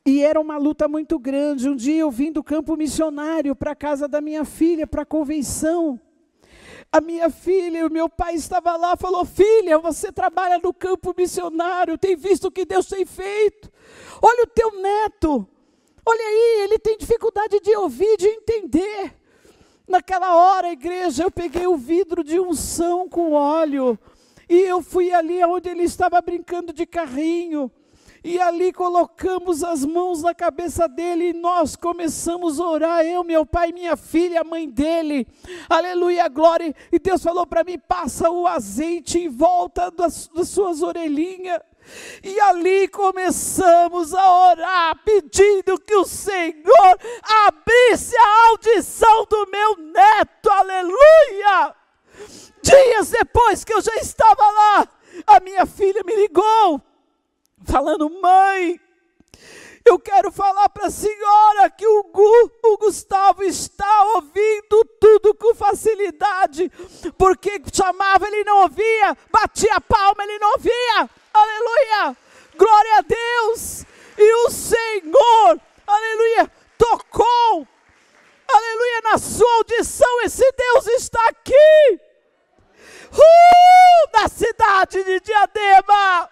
E 0.06 0.22
era 0.22 0.40
uma 0.40 0.56
luta 0.56 0.88
muito 0.88 1.18
grande. 1.18 1.68
Um 1.68 1.76
dia 1.76 2.00
eu 2.00 2.10
vim 2.10 2.32
do 2.32 2.42
campo 2.42 2.76
missionário 2.76 3.54
para 3.54 3.72
a 3.72 3.76
casa 3.76 4.08
da 4.08 4.20
minha 4.20 4.44
filha, 4.44 4.86
para 4.86 5.02
a 5.02 5.06
convenção 5.06 6.00
a 6.94 7.00
minha 7.00 7.28
filha, 7.28 7.84
o 7.84 7.90
meu 7.90 8.08
pai 8.08 8.36
estava 8.36 8.76
lá, 8.76 8.96
falou: 8.96 9.24
Filha, 9.24 9.80
você 9.80 10.12
trabalha 10.12 10.60
no 10.62 10.72
campo 10.72 11.12
missionário, 11.16 11.98
tem 11.98 12.14
visto 12.14 12.44
o 12.44 12.52
que 12.52 12.64
Deus 12.64 12.86
tem 12.86 13.04
feito. 13.04 13.68
Olha 14.22 14.44
o 14.44 14.46
teu 14.46 14.80
neto, 14.80 15.44
olha 16.06 16.24
aí, 16.24 16.62
ele 16.62 16.78
tem 16.78 16.96
dificuldade 16.96 17.58
de 17.58 17.74
ouvir, 17.76 18.16
de 18.16 18.28
entender. 18.28 19.12
Naquela 19.86 20.34
hora, 20.34 20.72
igreja, 20.72 21.24
eu 21.24 21.30
peguei 21.30 21.66
o 21.66 21.76
vidro 21.76 22.24
de 22.24 22.40
unção 22.40 23.08
com 23.08 23.32
óleo 23.32 23.98
e 24.48 24.56
eu 24.56 24.82
fui 24.82 25.12
ali 25.12 25.42
onde 25.44 25.68
ele 25.68 25.82
estava 25.82 26.20
brincando 26.20 26.72
de 26.72 26.86
carrinho. 26.86 27.70
E 28.22 28.40
ali 28.40 28.72
colocamos 28.72 29.62
as 29.62 29.84
mãos 29.84 30.22
na 30.22 30.34
cabeça 30.34 30.88
dele 30.88 31.28
e 31.28 31.32
nós 31.34 31.76
começamos 31.76 32.58
a 32.58 32.66
orar, 32.66 33.04
eu, 33.04 33.22
meu 33.22 33.44
pai, 33.44 33.70
minha 33.70 33.96
filha, 33.96 34.40
a 34.40 34.44
mãe 34.44 34.66
dele. 34.66 35.26
Aleluia, 35.68 36.26
glória. 36.28 36.74
E 36.90 36.98
Deus 36.98 37.22
falou 37.22 37.46
para 37.46 37.62
mim: 37.62 37.78
passa 37.78 38.30
o 38.30 38.46
azeite 38.46 39.18
em 39.18 39.28
volta 39.28 39.90
das, 39.90 40.28
das 40.28 40.48
suas 40.48 40.80
orelhinhas. 40.80 41.60
E 42.22 42.40
ali 42.40 42.88
começamos 42.88 44.14
a 44.14 44.48
orar, 44.48 44.96
pedindo 45.04 45.78
que 45.80 45.94
o 45.94 46.04
Senhor 46.04 46.98
abrisse 47.46 48.16
a 48.16 48.48
audição 48.48 49.26
do 49.26 49.46
meu 49.50 49.76
neto, 49.76 50.50
aleluia. 50.50 51.74
Dias 52.62 53.10
depois 53.10 53.64
que 53.64 53.74
eu 53.74 53.82
já 53.82 53.94
estava 53.96 54.42
lá, 54.42 54.88
a 55.26 55.40
minha 55.40 55.66
filha 55.66 56.02
me 56.04 56.14
ligou 56.16 56.80
falando: 57.64 58.08
Mãe, 58.20 58.80
eu 59.84 59.98
quero 59.98 60.32
falar 60.32 60.68
para 60.70 60.86
a 60.86 60.90
senhora 60.90 61.68
que 61.68 61.86
o, 61.86 62.04
Gu, 62.04 62.50
o 62.64 62.78
Gustavo 62.78 63.42
está 63.42 64.04
ouvindo 64.14 64.84
tudo 64.98 65.34
com 65.34 65.54
facilidade, 65.54 66.70
porque 67.18 67.60
chamava, 67.72 68.26
ele 68.26 68.44
não 68.44 68.62
ouvia, 68.62 69.16
batia 69.30 69.74
a 69.74 69.80
palma, 69.80 70.24
ele 70.24 70.38
não 70.38 70.52
ouvia. 70.52 71.10
Aleluia! 71.34 72.16
Glória 72.56 72.98
a 72.98 73.00
Deus! 73.00 73.84
E 74.16 74.46
o 74.46 74.50
Senhor, 74.50 75.60
aleluia, 75.84 76.50
tocou, 76.78 77.66
aleluia, 78.46 79.00
na 79.02 79.18
sua 79.18 79.52
audição. 79.56 80.22
Esse 80.22 80.48
Deus 80.52 80.86
está 80.86 81.28
aqui, 81.28 82.00
uh, 83.10 84.10
na 84.12 84.28
cidade 84.28 85.02
de 85.02 85.18
Diadema. 85.18 86.30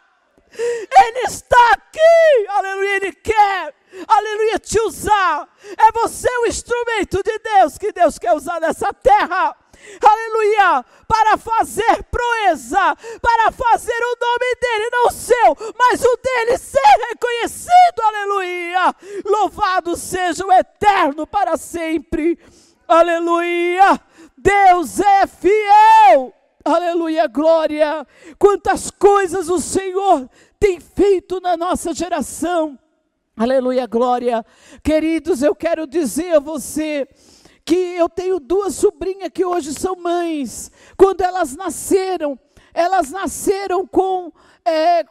Ele 0.53 1.21
está 1.27 1.73
aqui, 1.73 2.47
aleluia, 2.49 2.97
Ele 2.97 3.13
quer, 3.13 3.75
aleluia, 4.07 4.59
te 4.61 4.79
usar. 4.83 5.49
É 5.77 5.91
você 5.93 6.29
o 6.39 6.47
instrumento 6.47 7.21
de 7.25 7.39
Deus 7.41 7.77
que 7.77 7.91
Deus 7.91 8.21
quer 8.21 8.35
usar 8.35 8.61
nessa 8.61 8.93
terra. 8.95 9.57
Aleluia, 10.01 10.85
para 11.07 11.37
fazer 11.37 12.03
proeza, 12.11 12.97
para 13.21 13.53
fazer 13.53 13.93
o 13.93 14.17
nome 14.21 14.57
dele, 14.61 14.91
não 14.91 15.11
seu, 15.11 15.75
mas 15.79 16.03
o 16.03 16.19
dele 16.23 16.59
ser 16.59 17.09
reconhecido, 17.11 18.03
aleluia. 18.03 18.95
Louvado 19.25 19.97
seja 19.97 20.47
o 20.47 20.53
eterno 20.53 21.27
para 21.27 21.57
sempre, 21.57 22.39
aleluia. 22.87 24.01
Deus 24.37 24.99
é 25.01 25.27
fiel. 25.27 26.35
Aleluia, 26.65 27.27
glória. 27.27 28.07
Quantas 28.39 28.91
coisas 28.91 29.49
o 29.49 29.59
Senhor 29.59 30.29
tem 30.61 30.79
feito 30.79 31.41
na 31.41 31.57
nossa 31.57 31.93
geração. 31.93 32.79
Aleluia, 33.37 33.87
glória. 33.87 34.45
Queridos, 34.83 35.43
eu 35.43 35.55
quero 35.55 35.87
dizer 35.87 36.37
a 36.37 36.39
você 36.39 37.09
que 37.65 37.75
eu 37.75 38.09
tenho 38.09 38.41
duas 38.41 38.75
sobrinhas 38.75 39.31
que 39.33 39.45
hoje 39.45 39.73
são 39.73 39.97
mães. 39.97 40.71
Quando 40.97 41.21
elas 41.23 41.57
nasceram, 41.57 42.39
elas 42.75 43.11
nasceram 43.11 43.87
com 43.87 44.33
é, 44.65 45.05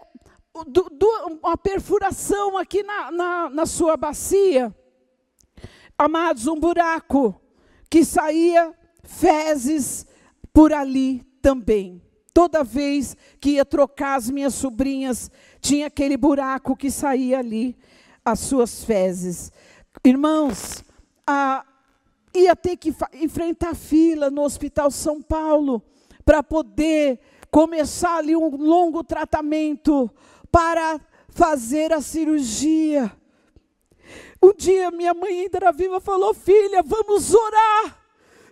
do, 0.67 0.89
do, 0.89 1.39
uma 1.41 1.57
perfuração 1.57 2.57
aqui 2.57 2.83
na, 2.83 3.11
na, 3.11 3.49
na 3.49 3.65
sua 3.65 3.95
bacia. 3.95 4.75
Amados, 5.97 6.47
um 6.47 6.59
buraco 6.59 7.39
que 7.89 8.03
saía 8.03 8.73
fezes 9.03 10.05
por 10.53 10.73
ali 10.73 11.23
também. 11.41 12.01
Toda 12.33 12.63
vez 12.63 13.15
que 13.39 13.51
ia 13.51 13.65
trocar 13.65 14.15
as 14.15 14.29
minhas 14.29 14.53
sobrinhas, 14.53 15.29
tinha 15.59 15.87
aquele 15.87 16.15
buraco 16.15 16.75
que 16.75 16.89
saía 16.89 17.39
ali, 17.39 17.77
as 18.23 18.39
suas 18.39 18.83
fezes. 18.83 19.51
Irmãos, 20.03 20.83
a, 21.27 21.65
ia 22.33 22.55
ter 22.55 22.77
que 22.77 22.93
enfrentar 23.13 23.75
fila 23.75 24.29
no 24.29 24.43
Hospital 24.43 24.89
São 24.91 25.21
Paulo 25.21 25.81
para 26.23 26.41
poder 26.41 27.19
começar 27.49 28.17
ali 28.17 28.35
um 28.35 28.55
longo 28.55 29.03
tratamento 29.03 30.09
para 30.51 30.99
fazer 31.29 31.91
a 31.93 32.01
cirurgia. 32.01 33.11
Um 34.41 34.53
dia 34.53 34.91
minha 34.91 35.13
mãe 35.13 35.41
ainda 35.41 35.57
era 35.57 35.71
viva 35.71 35.99
falou: 35.99 36.33
"Filha, 36.33 36.81
vamos 36.83 37.33
orar. 37.33 38.01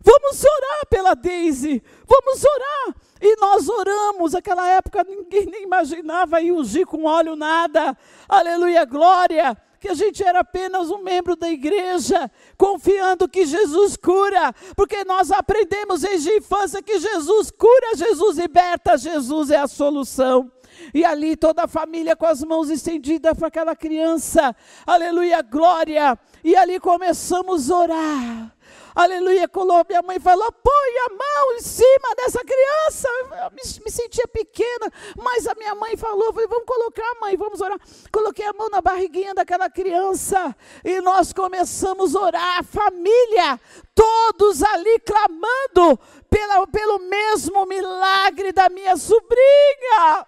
Vamos 0.02 0.44
orar 0.44 0.86
pela 0.90 1.14
Daisy. 1.14 1.84
Vamos 2.08 2.44
orar. 2.44 2.96
E 3.22 3.36
nós 3.40 3.68
oramos, 3.68 4.34
aquela 4.34 4.68
época 4.70 5.04
ninguém 5.04 5.46
nem 5.46 5.64
imaginava 5.64 6.42
ir 6.42 6.54
ungir 6.54 6.86
com 6.86 7.04
óleo 7.04 7.36
nada. 7.36 7.98
Aleluia, 8.28 8.86
glória. 8.86 9.58
Que 9.80 9.88
a 9.88 9.94
gente 9.94 10.24
era 10.24 10.40
apenas 10.40 10.92
um 10.92 11.02
membro 11.02 11.36
da 11.36 11.50
igreja, 11.50 12.30
confiando 12.58 13.30
que 13.30 13.46
Jesus 13.46 13.96
cura, 13.96 14.54
porque 14.76 15.04
nós 15.04 15.32
aprendemos 15.32 16.02
desde 16.02 16.30
a 16.30 16.38
infância 16.38 16.82
que 16.82 17.00
Jesus 17.00 17.50
cura, 17.52 17.96
Jesus 17.96 18.38
liberta, 18.38 18.98
Jesus 18.98 19.50
é 19.52 19.58
a 19.58 19.68
solução. 19.68 20.52
E 20.94 21.04
ali 21.04 21.36
toda 21.36 21.64
a 21.64 21.68
família 21.68 22.16
com 22.16 22.26
as 22.26 22.44
mãos 22.44 22.70
estendidas 22.70 23.38
para 23.38 23.48
aquela 23.48 23.76
criança, 23.76 24.56
aleluia, 24.86 25.42
glória. 25.42 26.18
E 26.44 26.56
ali 26.56 26.80
começamos 26.80 27.70
a 27.70 27.78
orar. 27.78 28.59
Aleluia, 29.00 29.48
colou, 29.48 29.86
minha 29.88 30.02
mãe 30.02 30.20
falou, 30.20 30.52
põe 30.52 30.98
a 31.08 31.10
mão 31.14 31.54
em 31.54 31.62
cima 31.62 32.16
dessa 32.18 32.44
criança. 32.44 33.08
Eu 33.08 33.52
me, 33.52 33.86
me 33.86 33.90
sentia 33.90 34.28
pequena, 34.28 34.92
mas 35.16 35.48
a 35.48 35.56
minha 35.56 35.74
mãe 35.74 35.96
falou, 35.96 36.34
falei, 36.34 36.50
vamos 36.50 36.66
colocar, 36.66 37.16
mãe, 37.22 37.38
vamos 37.38 37.62
orar. 37.62 37.80
Coloquei 38.12 38.46
a 38.46 38.52
mão 38.52 38.70
na 38.70 38.82
barriguinha 38.82 39.34
daquela 39.34 39.70
criança 39.70 40.54
e 40.84 41.00
nós 41.00 41.32
começamos 41.32 42.14
a 42.14 42.20
orar, 42.20 42.64
família, 42.66 43.58
todos 43.96 44.62
ali 44.62 45.00
clamando 45.00 45.98
pela, 46.30 46.68
pelo 46.68 47.00
mesmo 47.00 47.66
milagre 47.66 48.52
da 48.52 48.68
minha 48.68 48.98
sobrinha. 48.98 50.28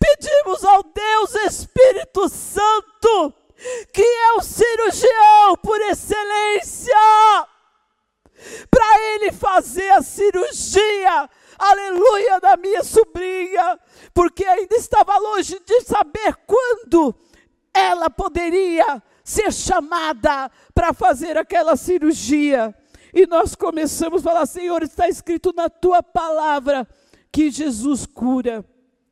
Pedimos 0.00 0.64
ao 0.64 0.82
Deus 0.82 1.34
Espírito 1.46 2.28
Santo, 2.28 3.32
que 3.92 4.02
é 4.02 4.32
o 4.32 4.40
cirurgião 4.42 5.56
por 5.62 5.80
excelência, 5.82 6.92
para 8.70 9.00
ele 9.14 9.32
fazer 9.32 9.90
a 9.90 10.02
cirurgia, 10.02 11.28
aleluia, 11.58 12.40
da 12.40 12.56
minha 12.56 12.82
sobrinha, 12.82 13.78
porque 14.12 14.44
ainda 14.44 14.76
estava 14.76 15.16
longe 15.18 15.60
de 15.64 15.80
saber 15.82 16.36
quando 16.46 17.14
ela 17.72 18.08
poderia 18.08 19.02
ser 19.24 19.52
chamada 19.52 20.50
para 20.74 20.92
fazer 20.92 21.36
aquela 21.36 21.76
cirurgia. 21.76 22.74
E 23.12 23.26
nós 23.26 23.54
começamos 23.54 24.20
a 24.20 24.30
falar: 24.30 24.46
Senhor, 24.46 24.82
está 24.82 25.08
escrito 25.08 25.52
na 25.54 25.68
tua 25.68 26.02
palavra 26.02 26.86
que 27.32 27.50
Jesus 27.50 28.06
cura. 28.06 28.64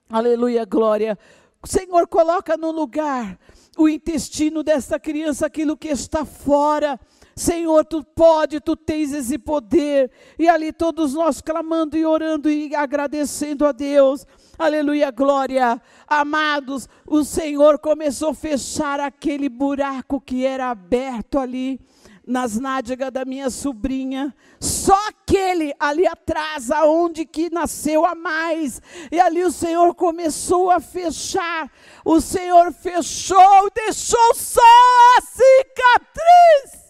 Aleluia, 0.08 0.64
glória. 0.64 1.18
Senhor, 1.64 2.06
coloca 2.06 2.56
no 2.56 2.70
lugar 2.70 3.38
o 3.78 3.88
intestino 3.88 4.62
dessa 4.62 4.98
criança, 4.98 5.46
aquilo 5.46 5.76
que 5.76 5.88
está 5.88 6.24
fora. 6.24 7.00
Senhor, 7.34 7.84
tu 7.84 8.04
pode, 8.04 8.60
tu 8.60 8.76
tens 8.76 9.12
esse 9.12 9.38
poder. 9.38 10.10
E 10.38 10.48
ali 10.48 10.72
todos 10.72 11.14
nós 11.14 11.40
clamando 11.40 11.96
e 11.96 12.04
orando 12.04 12.50
e 12.50 12.74
agradecendo 12.74 13.64
a 13.66 13.72
Deus. 13.72 14.26
Aleluia, 14.58 15.10
glória. 15.10 15.80
Amados, 16.06 16.88
o 17.06 17.24
Senhor 17.24 17.78
começou 17.78 18.30
a 18.30 18.34
fechar 18.34 19.00
aquele 19.00 19.48
buraco 19.48 20.20
que 20.20 20.44
era 20.44 20.70
aberto 20.70 21.38
ali 21.38 21.80
nas 22.26 22.58
nádegas 22.58 23.10
da 23.10 23.24
minha 23.24 23.50
sobrinha. 23.50 24.34
Só 24.60 24.96
aquele 25.08 25.74
ali 25.78 26.06
atrás, 26.06 26.70
aonde 26.70 27.24
que 27.24 27.50
nasceu 27.50 28.06
a 28.06 28.14
mais. 28.14 28.80
E 29.10 29.18
ali 29.18 29.42
o 29.42 29.50
Senhor 29.50 29.94
começou 29.94 30.70
a 30.70 30.80
fechar. 30.80 31.70
O 32.04 32.20
Senhor 32.20 32.72
fechou, 32.72 33.70
deixou 33.74 34.34
só 34.34 34.60
a 35.18 35.22
cicatriz. 35.22 36.81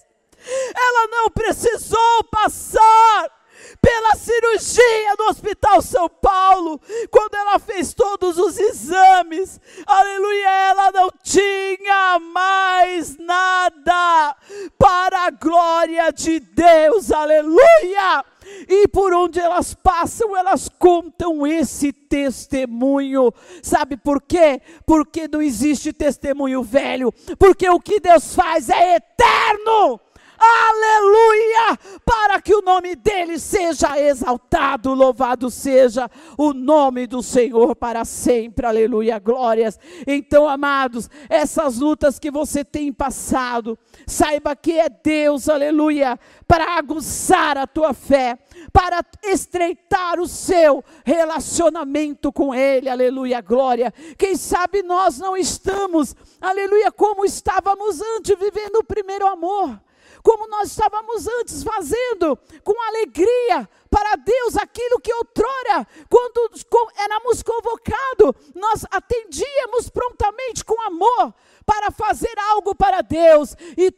Ela 0.74 1.08
não 1.08 1.30
precisou 1.30 2.24
passar 2.30 3.42
pela 3.80 4.14
cirurgia 4.14 5.14
no 5.18 5.26
Hospital 5.26 5.82
São 5.82 6.08
Paulo, 6.08 6.80
quando 7.10 7.34
ela 7.34 7.58
fez 7.58 7.94
todos 7.94 8.38
os 8.38 8.58
exames, 8.58 9.60
aleluia, 9.86 10.48
ela 10.70 10.92
não 10.92 11.10
tinha 11.22 12.18
mais 12.18 13.16
nada 13.18 14.36
para 14.78 15.26
a 15.26 15.30
glória 15.30 16.12
de 16.12 16.40
Deus, 16.40 17.10
aleluia. 17.10 18.24
E 18.68 18.86
por 18.88 19.14
onde 19.14 19.38
elas 19.40 19.72
passam, 19.72 20.36
elas 20.36 20.68
contam 20.68 21.46
esse 21.46 21.92
testemunho. 21.92 23.32
Sabe 23.62 23.96
por 23.96 24.20
quê? 24.20 24.60
Porque 24.84 25.28
não 25.28 25.40
existe 25.40 25.92
testemunho 25.92 26.62
velho. 26.62 27.12
Porque 27.38 27.68
o 27.68 27.80
que 27.80 28.00
Deus 28.00 28.34
faz 28.34 28.68
é 28.68 28.96
eterno 28.96 30.00
aleluia, 30.42 31.78
para 32.04 32.40
que 32.40 32.54
o 32.54 32.62
nome 32.62 32.96
dele 32.96 33.38
seja 33.38 33.98
exaltado, 33.98 34.92
louvado 34.94 35.50
seja 35.50 36.10
o 36.36 36.52
nome 36.52 37.06
do 37.06 37.22
Senhor 37.22 37.76
para 37.76 38.04
sempre, 38.04 38.66
aleluia, 38.66 39.18
glórias. 39.18 39.78
Então, 40.06 40.48
amados, 40.48 41.08
essas 41.28 41.78
lutas 41.78 42.18
que 42.18 42.30
você 42.30 42.64
tem 42.64 42.92
passado, 42.92 43.78
saiba 44.06 44.56
que 44.56 44.78
é 44.78 44.88
Deus, 44.88 45.48
aleluia, 45.48 46.18
para 46.46 46.76
aguçar 46.76 47.56
a 47.56 47.66
tua 47.66 47.94
fé, 47.94 48.38
para 48.72 49.04
estreitar 49.22 50.18
o 50.18 50.26
seu 50.26 50.84
relacionamento 51.04 52.32
com 52.32 52.54
Ele, 52.54 52.88
aleluia, 52.88 53.40
glória. 53.40 53.92
Quem 54.18 54.36
sabe 54.36 54.82
nós 54.82 55.18
não 55.18 55.36
estamos, 55.36 56.16
aleluia, 56.40 56.90
como 56.90 57.24
estávamos 57.24 58.00
antes, 58.16 58.36
vivendo 58.38 58.76
o 58.76 58.84
primeiro 58.84 59.26
amor 59.26 59.78
como 60.22 60.46
nós 60.62 60.70
estávamos 60.70 61.26
antes 61.40 61.64
fazendo, 61.64 62.38
com 62.62 62.80
alegria 62.88 63.68
para 63.90 64.14
Deus 64.14 64.56
aquilo 64.56 65.00
que 65.00 65.12
outrora, 65.12 65.86
quando 66.08 66.50
éramos 66.96 67.42
convocados, 67.42 68.52
nós 68.54 68.84
atendíamos 68.90 69.90
prontamente 69.90 70.64
com 70.64 70.80
amor 70.82 71.34
para 71.66 71.90
fazer 71.90 72.32
algo 72.50 72.76
para 72.76 73.02
Deus 73.02 73.56
e 73.76 73.90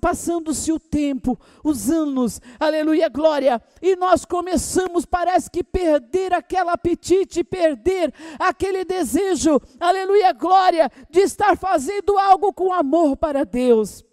passando-se 0.00 0.72
o 0.72 0.80
tempo, 0.80 1.38
os 1.62 1.90
anos, 1.90 2.40
aleluia, 2.58 3.08
glória, 3.10 3.60
e 3.82 3.94
nós 3.94 4.24
começamos, 4.24 5.04
parece 5.04 5.50
que 5.50 5.62
perder 5.62 6.32
aquele 6.32 6.70
apetite, 6.70 7.44
perder 7.44 8.14
aquele 8.38 8.82
desejo, 8.82 9.60
aleluia, 9.78 10.32
glória, 10.32 10.90
de 11.10 11.20
estar 11.20 11.56
fazendo 11.56 12.16
algo 12.16 12.52
com 12.52 12.72
amor 12.72 13.16
para 13.16 13.44
Deus. 13.44 14.07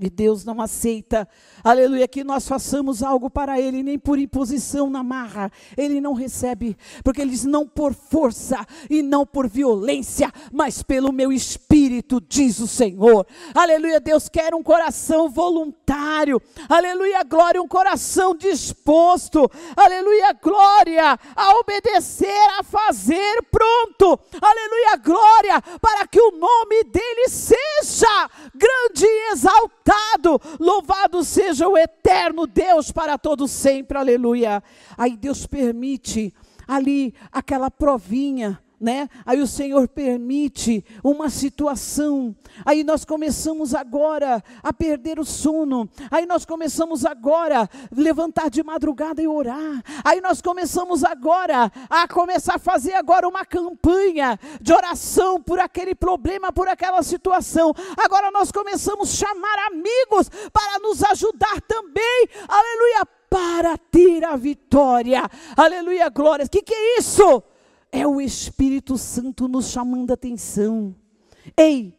E 0.00 0.10
Deus 0.10 0.44
não 0.44 0.60
aceita, 0.60 1.28
aleluia, 1.62 2.08
que 2.08 2.24
nós 2.24 2.48
façamos 2.48 3.00
algo 3.00 3.30
para 3.30 3.60
Ele, 3.60 3.80
nem 3.80 3.96
por 3.96 4.18
imposição 4.18 4.90
na 4.90 5.04
marra. 5.04 5.52
Ele 5.76 6.00
não 6.00 6.14
recebe, 6.14 6.76
porque 7.04 7.20
Ele 7.20 7.30
diz: 7.30 7.44
não 7.44 7.64
por 7.64 7.94
força 7.94 8.66
e 8.90 9.02
não 9.04 9.24
por 9.24 9.48
violência, 9.48 10.32
mas 10.52 10.82
pelo 10.82 11.12
meu 11.12 11.32
espírito, 11.32 12.20
diz 12.20 12.58
o 12.58 12.66
Senhor. 12.66 13.24
Aleluia, 13.54 14.00
Deus 14.00 14.28
quer 14.28 14.52
um 14.52 14.64
coração 14.64 15.28
voluntário. 15.28 16.42
Aleluia, 16.68 17.22
glória, 17.22 17.62
um 17.62 17.68
coração 17.68 18.34
disposto. 18.34 19.48
Aleluia, 19.76 20.32
glória, 20.42 21.16
a 21.36 21.54
obedecer, 21.60 22.50
a 22.58 22.64
fazer 22.64 23.42
pronto. 23.48 24.18
Aleluia, 24.42 24.96
glória, 24.96 25.62
para 25.80 26.04
que 26.08 26.20
o 26.20 26.32
nome 26.32 26.82
dEle 26.82 27.28
seja 27.28 28.28
grande 28.56 29.06
e 29.06 29.32
exaltado 29.32 29.83
exaltado, 29.84 30.40
louvado 30.58 31.22
seja 31.22 31.68
o 31.68 31.76
eterno 31.76 32.46
Deus 32.46 32.90
para 32.90 33.18
todo 33.18 33.46
sempre, 33.46 33.98
aleluia. 33.98 34.62
Aí 34.96 35.16
Deus 35.16 35.46
permite 35.46 36.32
ali 36.66 37.14
aquela 37.30 37.70
provinha, 37.70 38.58
né? 38.84 39.08
Aí 39.24 39.40
o 39.40 39.46
Senhor 39.46 39.88
permite 39.88 40.84
uma 41.02 41.30
situação. 41.30 42.36
Aí 42.66 42.84
nós 42.84 43.02
começamos 43.02 43.74
agora 43.74 44.44
a 44.62 44.72
perder 44.74 45.18
o 45.18 45.24
sono. 45.24 45.88
Aí 46.10 46.26
nós 46.26 46.44
começamos 46.44 47.06
agora 47.06 47.68
levantar 47.90 48.50
de 48.50 48.62
madrugada 48.62 49.22
e 49.22 49.26
orar. 49.26 49.82
Aí 50.04 50.20
nós 50.20 50.42
começamos 50.42 51.02
agora 51.02 51.72
a 51.88 52.06
começar 52.06 52.56
a 52.56 52.58
fazer 52.58 52.92
agora 52.92 53.26
uma 53.26 53.44
campanha 53.46 54.38
de 54.60 54.72
oração 54.74 55.40
por 55.40 55.58
aquele 55.58 55.94
problema, 55.94 56.52
por 56.52 56.68
aquela 56.68 57.02
situação. 57.02 57.72
Agora 57.96 58.30
nós 58.30 58.52
começamos 58.52 59.08
a 59.08 59.26
chamar 59.26 59.66
amigos 59.68 60.28
para 60.52 60.78
nos 60.80 61.02
ajudar 61.04 61.58
também. 61.62 62.28
Aleluia, 62.46 63.06
para 63.30 63.78
ter 63.78 64.24
a 64.26 64.36
vitória. 64.36 65.22
Aleluia, 65.56 66.10
glórias. 66.10 66.48
O 66.48 66.50
que, 66.50 66.60
que 66.60 66.74
é 66.74 66.98
isso? 66.98 67.42
É 67.94 68.04
o 68.04 68.20
Espírito 68.20 68.98
Santo 68.98 69.46
nos 69.46 69.68
chamando 69.68 70.10
a 70.10 70.14
atenção. 70.14 70.96
Ei, 71.56 71.96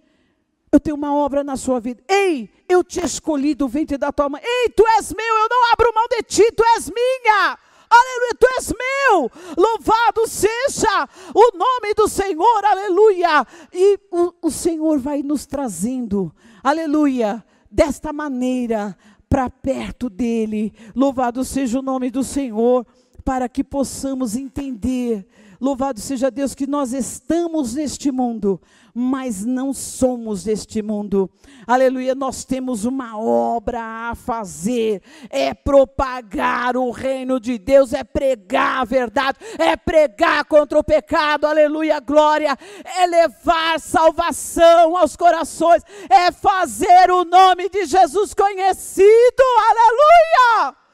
eu 0.69 0.77
tenho 0.77 0.97
uma 0.97 1.15
obra 1.15 1.41
na 1.41 1.55
sua 1.55 1.79
vida. 1.79 2.03
Ei, 2.05 2.49
eu 2.67 2.83
te 2.83 2.99
escolhi 2.99 3.55
do 3.55 3.69
ventre 3.69 3.97
da 3.97 4.11
tua 4.11 4.27
mãe. 4.27 4.41
Ei, 4.43 4.69
tu 4.71 4.85
és 4.97 5.13
meu, 5.13 5.25
eu 5.25 5.47
não 5.49 5.71
abro 5.71 5.93
mão 5.95 6.05
de 6.09 6.21
ti, 6.23 6.51
tu 6.51 6.61
és 6.75 6.89
minha. 6.89 7.57
Aleluia, 7.89 8.35
tu 8.37 8.47
és 8.57 8.73
meu. 8.77 9.31
Louvado 9.55 10.27
seja 10.27 11.07
o 11.33 11.57
nome 11.57 11.93
do 11.93 12.09
Senhor, 12.09 12.65
aleluia. 12.65 13.47
E 13.71 13.97
o, 14.11 14.33
o 14.41 14.51
Senhor 14.51 14.99
vai 14.99 15.23
nos 15.23 15.45
trazendo, 15.45 16.29
aleluia, 16.61 17.41
desta 17.71 18.11
maneira 18.11 18.97
para 19.29 19.49
perto 19.49 20.09
dele. 20.09 20.73
Louvado 20.93 21.45
seja 21.45 21.79
o 21.79 21.81
nome 21.81 22.11
do 22.11 22.21
Senhor 22.21 22.85
para 23.23 23.47
que 23.47 23.63
possamos 23.63 24.35
entender 24.35 25.25
Louvado 25.59 25.99
seja 25.99 26.29
Deus 26.29 26.53
que 26.53 26.67
nós 26.67 26.93
estamos 26.93 27.75
neste 27.75 28.11
mundo, 28.11 28.61
mas 28.93 29.45
não 29.45 29.73
somos 29.73 30.43
deste 30.43 30.81
mundo. 30.81 31.29
Aleluia, 31.65 32.13
nós 32.13 32.43
temos 32.43 32.85
uma 32.85 33.17
obra 33.17 33.81
a 33.81 34.15
fazer, 34.15 35.01
é 35.29 35.53
propagar 35.53 36.77
o 36.77 36.91
reino 36.91 37.39
de 37.39 37.57
Deus, 37.57 37.93
é 37.93 38.03
pregar 38.03 38.81
a 38.81 38.85
verdade, 38.85 39.37
é 39.57 39.75
pregar 39.75 40.45
contra 40.45 40.77
o 40.77 40.83
pecado. 40.83 41.45
Aleluia, 41.45 41.99
glória, 41.99 42.57
é 42.83 43.05
levar 43.07 43.79
salvação 43.79 44.97
aos 44.97 45.15
corações, 45.15 45.83
é 46.09 46.31
fazer 46.31 47.11
o 47.11 47.25
nome 47.25 47.69
de 47.69 47.85
Jesus 47.85 48.33
conhecido. 48.33 49.43
Aleluia! 49.69 50.84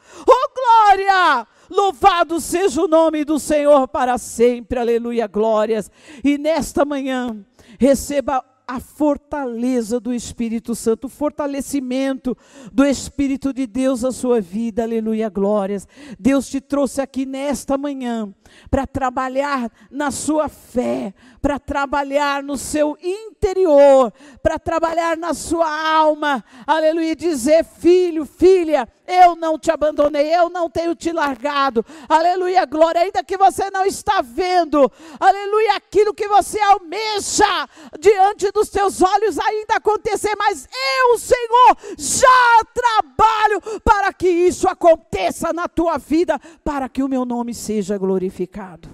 Louvado 1.72 2.42
seja 2.42 2.82
o 2.82 2.88
nome 2.88 3.24
do 3.24 3.40
Senhor 3.40 3.88
para 3.88 4.18
sempre. 4.18 4.78
Aleluia, 4.78 5.26
glórias. 5.26 5.90
E 6.22 6.38
nesta 6.38 6.84
manhã, 6.84 7.46
receba 7.80 8.44
a 8.68 8.80
fortaleza 8.80 10.00
do 10.00 10.14
Espírito 10.14 10.76
Santo, 10.76 11.06
o 11.06 11.10
fortalecimento 11.10 12.38
do 12.72 12.86
Espírito 12.86 13.54
de 13.54 13.66
Deus 13.66 14.02
na 14.02 14.12
sua 14.12 14.40
vida, 14.40 14.84
aleluia, 14.84 15.30
glórias. 15.30 15.88
Deus 16.20 16.50
te 16.50 16.60
trouxe 16.62 17.02
aqui 17.02 17.26
nesta 17.26 17.78
manhã 17.78 18.34
para 18.70 18.86
trabalhar 18.86 19.70
na 19.90 20.12
sua 20.12 20.48
fé, 20.48 21.14
para 21.42 21.58
trabalhar 21.58 22.44
no 22.44 22.58
seu 22.58 22.98
interior, 23.42 24.14
para 24.44 24.60
trabalhar 24.60 25.18
na 25.18 25.34
sua 25.34 25.68
alma, 25.68 26.44
aleluia, 26.68 27.16
dizer: 27.16 27.66
filho, 27.66 28.24
filha, 28.24 28.88
eu 29.08 29.36
não 29.36 29.58
te 29.58 29.72
abandonei, 29.72 30.34
eu 30.34 30.50
não 30.50 30.70
tenho 30.70 30.96
te 30.96 31.12
largado, 31.12 31.84
aleluia, 32.08 32.64
glória, 32.66 33.02
ainda 33.02 33.24
que 33.24 33.36
você 33.36 33.72
não 33.72 33.84
está 33.84 34.22
vendo, 34.22 34.90
aleluia, 35.20 35.76
aquilo 35.76 36.14
que 36.14 36.28
você 36.28 36.60
almeja 36.62 37.68
diante 38.00 38.52
dos 38.52 38.70
teus 38.70 39.02
olhos 39.02 39.40
ainda 39.40 39.76
acontecer, 39.76 40.36
mas 40.38 40.68
eu, 41.00 41.18
Senhor, 41.18 41.78
já 41.98 42.64
trabalho 42.74 43.82
para 43.84 44.14
que 44.14 44.30
isso 44.30 44.68
aconteça 44.70 45.52
na 45.52 45.68
tua 45.68 45.98
vida, 45.98 46.40
para 46.64 46.88
que 46.88 47.02
o 47.02 47.10
meu 47.10 47.26
nome 47.26 47.56
seja 47.56 47.98
glorificado. 47.98 48.88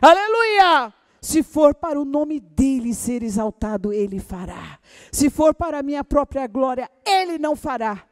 Aleluia! 0.00 1.01
Se 1.22 1.40
for 1.40 1.72
para 1.72 2.00
o 2.00 2.04
nome 2.04 2.40
dele 2.40 2.92
ser 2.92 3.22
exaltado, 3.22 3.92
ele 3.92 4.18
fará. 4.18 4.80
Se 5.12 5.30
for 5.30 5.54
para 5.54 5.78
a 5.78 5.82
minha 5.82 6.02
própria 6.02 6.48
glória, 6.48 6.90
ele 7.06 7.38
não 7.38 7.54
fará. 7.54 8.02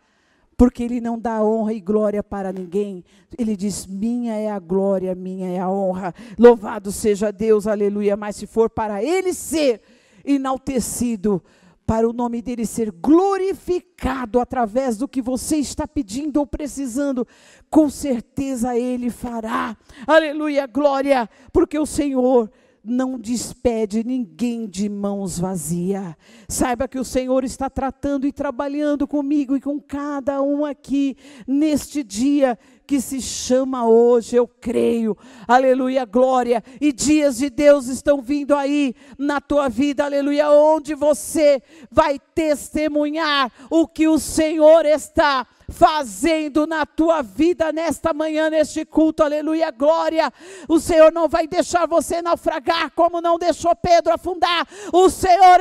Porque 0.57 0.85
ele 0.85 1.01
não 1.01 1.19
dá 1.19 1.43
honra 1.43 1.73
e 1.73 1.81
glória 1.81 2.23
para 2.23 2.53
ninguém. 2.53 3.05
Ele 3.37 3.57
diz: 3.57 3.85
Minha 3.85 4.37
é 4.37 4.49
a 4.49 4.61
glória, 4.61 5.13
minha 5.13 5.49
é 5.49 5.59
a 5.59 5.69
honra. 5.69 6.15
Louvado 6.39 6.93
seja 6.93 7.33
Deus, 7.33 7.67
aleluia. 7.67 8.17
Mas 8.17 8.37
se 8.37 8.47
for 8.47 8.71
para 8.71 9.03
ele 9.03 9.35
ser 9.35 9.83
enaltecido, 10.25 11.43
para 11.85 12.09
o 12.09 12.13
nome 12.13 12.41
dele 12.41 12.65
ser 12.65 12.93
glorificado 12.93 14.39
através 14.39 14.97
do 14.97 15.09
que 15.09 15.21
você 15.21 15.57
está 15.57 15.89
pedindo 15.89 16.37
ou 16.37 16.47
precisando, 16.47 17.27
com 17.69 17.91
certeza 17.91 18.79
ele 18.79 19.11
fará. 19.11 19.77
Aleluia, 20.07 20.69
glória, 20.69 21.29
porque 21.53 21.77
o 21.77 21.87
Senhor 21.87 22.49
não 22.83 23.19
despede 23.19 24.03
ninguém 24.05 24.67
de 24.67 24.89
mãos 24.89 25.39
vazias. 25.39 26.15
Saiba 26.49 26.89
que 26.89 26.99
o 26.99 27.05
Senhor 27.05 27.45
está 27.45 27.69
tratando 27.69 28.27
e 28.27 28.33
trabalhando 28.33 29.07
comigo 29.07 29.57
e 29.57 29.61
com 29.61 29.81
cada 29.81 30.43
um 30.43 30.65
aqui 30.65 31.17
neste 31.47 32.03
dia 32.03 32.59
que 32.87 33.01
se 33.01 33.21
chama 33.21 33.87
hoje, 33.87 34.35
eu 34.35 34.49
creio. 34.49 35.17
Aleluia, 35.47 36.05
glória. 36.05 36.61
E 36.81 36.93
dias 36.93 37.37
de 37.39 37.49
Deus 37.49 37.87
estão 37.87 38.21
vindo 38.21 38.53
aí 38.53 38.97
na 39.17 39.41
tua 39.41 39.69
vida, 39.69 40.05
aleluia, 40.05 40.51
onde 40.51 40.95
você 40.97 41.63
vai 41.89 42.19
testemunhar 42.35 43.53
o 43.71 43.87
que 43.87 44.09
o 44.09 44.19
Senhor 44.19 44.85
está 44.87 45.47
fazendo 45.71 46.67
na 46.67 46.85
tua 46.85 47.23
vida 47.23 47.73
nesta 47.73 48.13
manhã, 48.13 48.51
neste 48.51 48.85
culto, 48.85 49.23
aleluia, 49.23 49.71
glória. 49.71 50.33
O 50.69 50.79
Senhor 50.79 51.13
não 51.13 51.29
vai 51.29 51.47
deixar 51.47 51.87
você 51.87 52.21
naufragar, 52.21 52.91
como 52.91 53.21
não 53.21 53.39
deixou 53.39 53.75
Pedro 53.75 54.13
afundar. 54.13 54.67
O 54.93 55.09
Senhor 55.09 55.61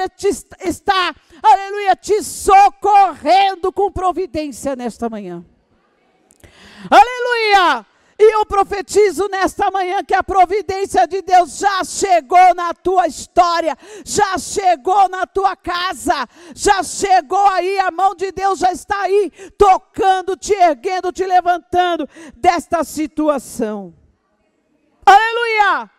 está, 0.63 1.15
aleluia, 1.41 1.95
te 1.95 2.23
socorrendo 2.23 3.71
com 3.71 3.91
providência 3.91 4.75
nesta 4.75 5.09
manhã. 5.09 5.45
Aleluia! 6.89 7.85
E 8.19 8.35
eu 8.35 8.45
profetizo 8.45 9.29
nesta 9.29 9.71
manhã 9.71 10.03
que 10.03 10.13
a 10.13 10.21
providência 10.21 11.07
de 11.07 11.21
Deus 11.21 11.57
já 11.57 11.81
chegou 11.85 12.53
na 12.53 12.73
tua 12.73 13.07
história, 13.07 13.77
já 14.05 14.37
chegou 14.37 15.07
na 15.07 15.25
tua 15.25 15.55
casa, 15.55 16.27
já 16.53 16.83
chegou 16.83 17.47
aí, 17.47 17.79
a 17.79 17.89
mão 17.89 18.13
de 18.13 18.29
Deus 18.33 18.59
já 18.59 18.73
está 18.73 19.03
aí, 19.03 19.31
tocando, 19.57 20.35
te 20.35 20.53
erguendo, 20.53 21.13
te 21.13 21.25
levantando 21.25 22.09
desta 22.35 22.83
situação. 22.83 23.93
Aleluia! 25.05 25.89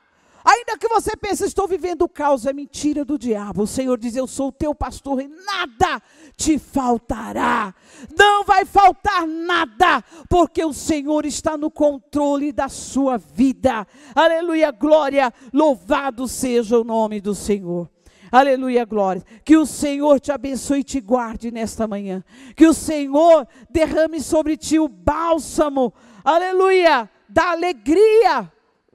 Ainda 0.45 0.79
que 0.79 0.89
você 0.89 1.15
pense, 1.17 1.45
estou 1.45 1.69
vivendo 1.69 2.03
o 2.03 2.09
caos, 2.09 2.47
é 2.47 2.53
mentira 2.53 3.05
do 3.05 3.19
diabo. 3.19 3.63
O 3.63 3.67
Senhor 3.67 3.99
diz: 3.99 4.17
Eu 4.17 4.27
sou 4.27 4.49
o 4.49 4.53
teu 4.53 4.75
pastor 4.75 5.21
e 5.21 5.29
nada 5.29 6.03
te 6.37 6.59
faltará. 6.59 7.75
Não 8.19 8.45
vai 8.45 8.65
faltar 8.65 9.27
nada, 9.27 10.03
porque 10.29 10.65
o 10.65 10.73
Senhor 10.73 11.27
está 11.27 11.57
no 11.57 11.71
controle 11.71 12.53
da 12.53 12.69
sua 12.69 13.19
vida. 13.19 13.87
Aleluia, 14.15 14.71
glória. 14.71 15.33
Louvado 15.53 16.27
seja 16.27 16.79
o 16.79 16.85
nome 16.85 17.21
do 17.21 17.35
Senhor. 17.35 17.89
Aleluia, 18.33 18.85
glória. 18.85 19.23
Que 19.45 19.57
o 19.57 19.67
Senhor 19.67 20.21
te 20.21 20.33
abençoe 20.33 20.81
e 20.81 20.85
te 20.85 21.01
guarde 21.01 21.51
nesta 21.51 21.87
manhã. 21.87 22.25
Que 22.57 22.67
o 22.67 22.73
Senhor 22.73 23.47
derrame 23.69 24.21
sobre 24.21 24.57
ti 24.57 24.79
o 24.79 24.89
bálsamo, 24.89 25.93
aleluia, 26.25 27.11
da 27.29 27.51
alegria 27.51 28.51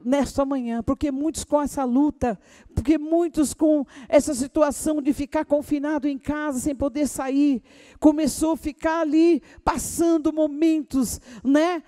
nesta 0.05 0.45
manhã, 0.45 0.83
porque 0.83 1.11
muitos 1.11 1.43
com 1.43 1.59
essa 1.59 1.83
luta, 1.83 2.39
porque 2.75 2.97
muitos 2.97 3.53
com 3.53 3.85
essa 4.07 4.35
situação 4.35 5.01
de 5.01 5.11
ficar 5.11 5.43
confinado 5.43 6.07
em 6.07 6.17
casa 6.17 6.59
sem 6.59 6.75
poder 6.75 7.07
sair, 7.07 7.63
começou 7.99 8.51
a 8.51 8.57
ficar 8.57 9.01
ali 9.01 9.41
passando 9.63 10.31
momentos, 10.31 11.19
né? 11.43 11.81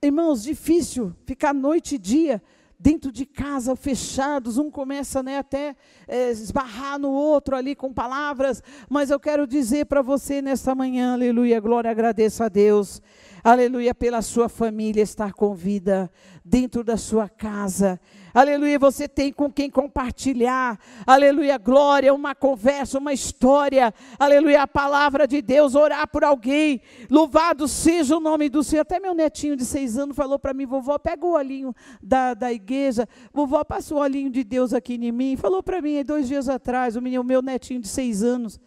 Irmãos, 0.00 0.42
difícil 0.42 1.14
ficar 1.26 1.52
noite 1.52 1.96
e 1.96 1.98
dia 1.98 2.42
dentro 2.78 3.10
de 3.10 3.26
casa, 3.26 3.74
fechados, 3.74 4.56
um 4.56 4.70
começa 4.70 5.22
né, 5.22 5.38
até 5.38 5.74
é, 6.06 6.30
esbarrar 6.30 6.98
no 6.98 7.10
outro 7.10 7.56
ali 7.56 7.74
com 7.74 7.92
palavras, 7.92 8.62
mas 8.88 9.10
eu 9.10 9.18
quero 9.18 9.46
dizer 9.46 9.86
para 9.86 10.00
você 10.00 10.40
nesta 10.40 10.74
manhã, 10.74 11.14
aleluia, 11.14 11.58
glória, 11.58 11.90
agradeça 11.90 12.44
a 12.44 12.48
Deus, 12.48 13.02
aleluia, 13.42 13.94
pela 13.94 14.22
sua 14.22 14.48
família 14.48 15.02
estar 15.02 15.32
com 15.32 15.54
vida 15.54 16.10
dentro 16.44 16.82
da 16.82 16.96
sua 16.96 17.28
casa. 17.28 18.00
Aleluia, 18.32 18.78
você 18.78 19.08
tem 19.08 19.32
com 19.32 19.50
quem 19.50 19.70
compartilhar. 19.70 20.78
Aleluia, 21.06 21.58
glória, 21.58 22.14
uma 22.14 22.34
conversa, 22.34 22.98
uma 22.98 23.12
história. 23.12 23.92
Aleluia, 24.18 24.62
a 24.62 24.66
palavra 24.66 25.26
de 25.26 25.42
Deus, 25.42 25.74
orar 25.74 26.06
por 26.08 26.22
alguém. 26.22 26.80
Louvado 27.10 27.66
seja 27.66 28.16
o 28.16 28.20
nome 28.20 28.48
do 28.48 28.62
Senhor. 28.62 28.82
Até 28.82 29.00
meu 29.00 29.14
netinho 29.14 29.56
de 29.56 29.64
seis 29.64 29.98
anos 29.98 30.16
falou 30.16 30.38
para 30.38 30.54
mim, 30.54 30.66
vovó, 30.66 30.98
pega 30.98 31.26
o 31.26 31.32
olhinho 31.32 31.74
da, 32.02 32.34
da 32.34 32.52
igreja. 32.52 33.08
Vovó, 33.32 33.64
passa 33.64 33.94
o 33.94 33.98
olhinho 33.98 34.30
de 34.30 34.44
Deus 34.44 34.72
aqui 34.72 34.94
em 34.94 35.12
mim. 35.12 35.36
Falou 35.36 35.62
para 35.62 35.82
mim 35.82 36.02
dois 36.04 36.28
dias 36.28 36.48
atrás, 36.48 36.96
o 36.96 37.02
meu, 37.02 37.22
o 37.22 37.24
meu 37.24 37.42
netinho 37.42 37.80
de 37.80 37.88
seis 37.88 38.22
anos. 38.22 38.60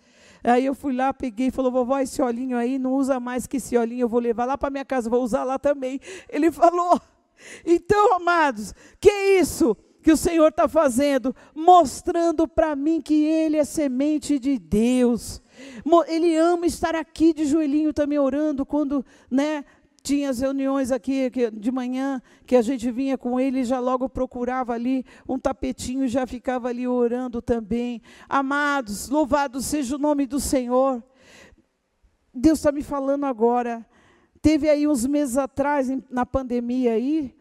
Aí 0.43 0.65
eu 0.65 0.73
fui 0.73 0.93
lá, 0.93 1.13
peguei 1.13 1.47
e 1.47 1.51
falou, 1.51 1.71
vovó, 1.71 1.99
esse 1.99 2.21
olhinho 2.21 2.57
aí, 2.57 2.79
não 2.79 2.93
usa 2.93 3.19
mais 3.19 3.45
que 3.45 3.57
esse 3.57 3.77
olhinho, 3.77 4.03
eu 4.03 4.09
vou 4.09 4.19
levar 4.19 4.45
lá 4.45 4.57
para 4.57 4.69
minha 4.69 4.85
casa, 4.85 5.09
vou 5.09 5.23
usar 5.23 5.43
lá 5.43 5.59
também. 5.59 5.99
Ele 6.29 6.49
falou, 6.51 6.99
então, 7.65 8.15
amados, 8.15 8.73
que 8.99 9.11
isso 9.11 9.75
que 10.01 10.11
o 10.11 10.17
Senhor 10.17 10.47
está 10.47 10.67
fazendo? 10.67 11.35
Mostrando 11.53 12.47
para 12.47 12.75
mim 12.75 13.01
que 13.01 13.23
Ele 13.23 13.57
é 13.57 13.63
semente 13.63 14.39
de 14.39 14.57
Deus. 14.57 15.41
Ele 16.07 16.35
ama 16.35 16.65
estar 16.65 16.95
aqui 16.95 17.33
de 17.33 17.45
joelhinho 17.45 17.93
também 17.93 18.17
orando 18.17 18.65
quando, 18.65 19.05
né? 19.29 19.63
Tinha 20.03 20.29
as 20.29 20.39
reuniões 20.39 20.91
aqui 20.91 21.29
de 21.51 21.71
manhã 21.71 22.21
que 22.45 22.55
a 22.55 22.61
gente 22.61 22.89
vinha 22.91 23.17
com 23.17 23.39
ele 23.39 23.63
já 23.63 23.79
logo 23.79 24.09
procurava 24.09 24.73
ali 24.73 25.05
um 25.27 25.37
tapetinho 25.37 26.05
e 26.05 26.07
já 26.07 26.25
ficava 26.25 26.69
ali 26.69 26.87
orando 26.87 27.41
também. 27.41 28.01
Amados, 28.27 29.09
louvado 29.09 29.61
seja 29.61 29.95
o 29.95 29.99
nome 29.99 30.25
do 30.25 30.39
Senhor. 30.39 31.03
Deus 32.33 32.59
está 32.59 32.71
me 32.71 32.81
falando 32.81 33.25
agora 33.25 33.85
Teve 34.41 34.67
aí 34.67 34.87
uns 34.87 35.05
meses 35.05 35.37
atrás, 35.37 35.87
na 36.09 36.25
pandemia 36.25 36.93
aí, 36.93 37.35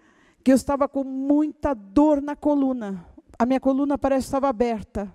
que 0.45 0.53
eu 0.53 0.57
estava 0.57 0.87
com 0.87 1.03
muita 1.03 1.73
dor 1.73 2.21
na 2.21 2.37
coluna. 2.37 3.07
A 3.39 3.47
minha 3.47 3.59
coluna 3.59 3.97
parece 3.97 4.25
que 4.25 4.29
estava 4.29 4.49
aberta, 4.49 5.13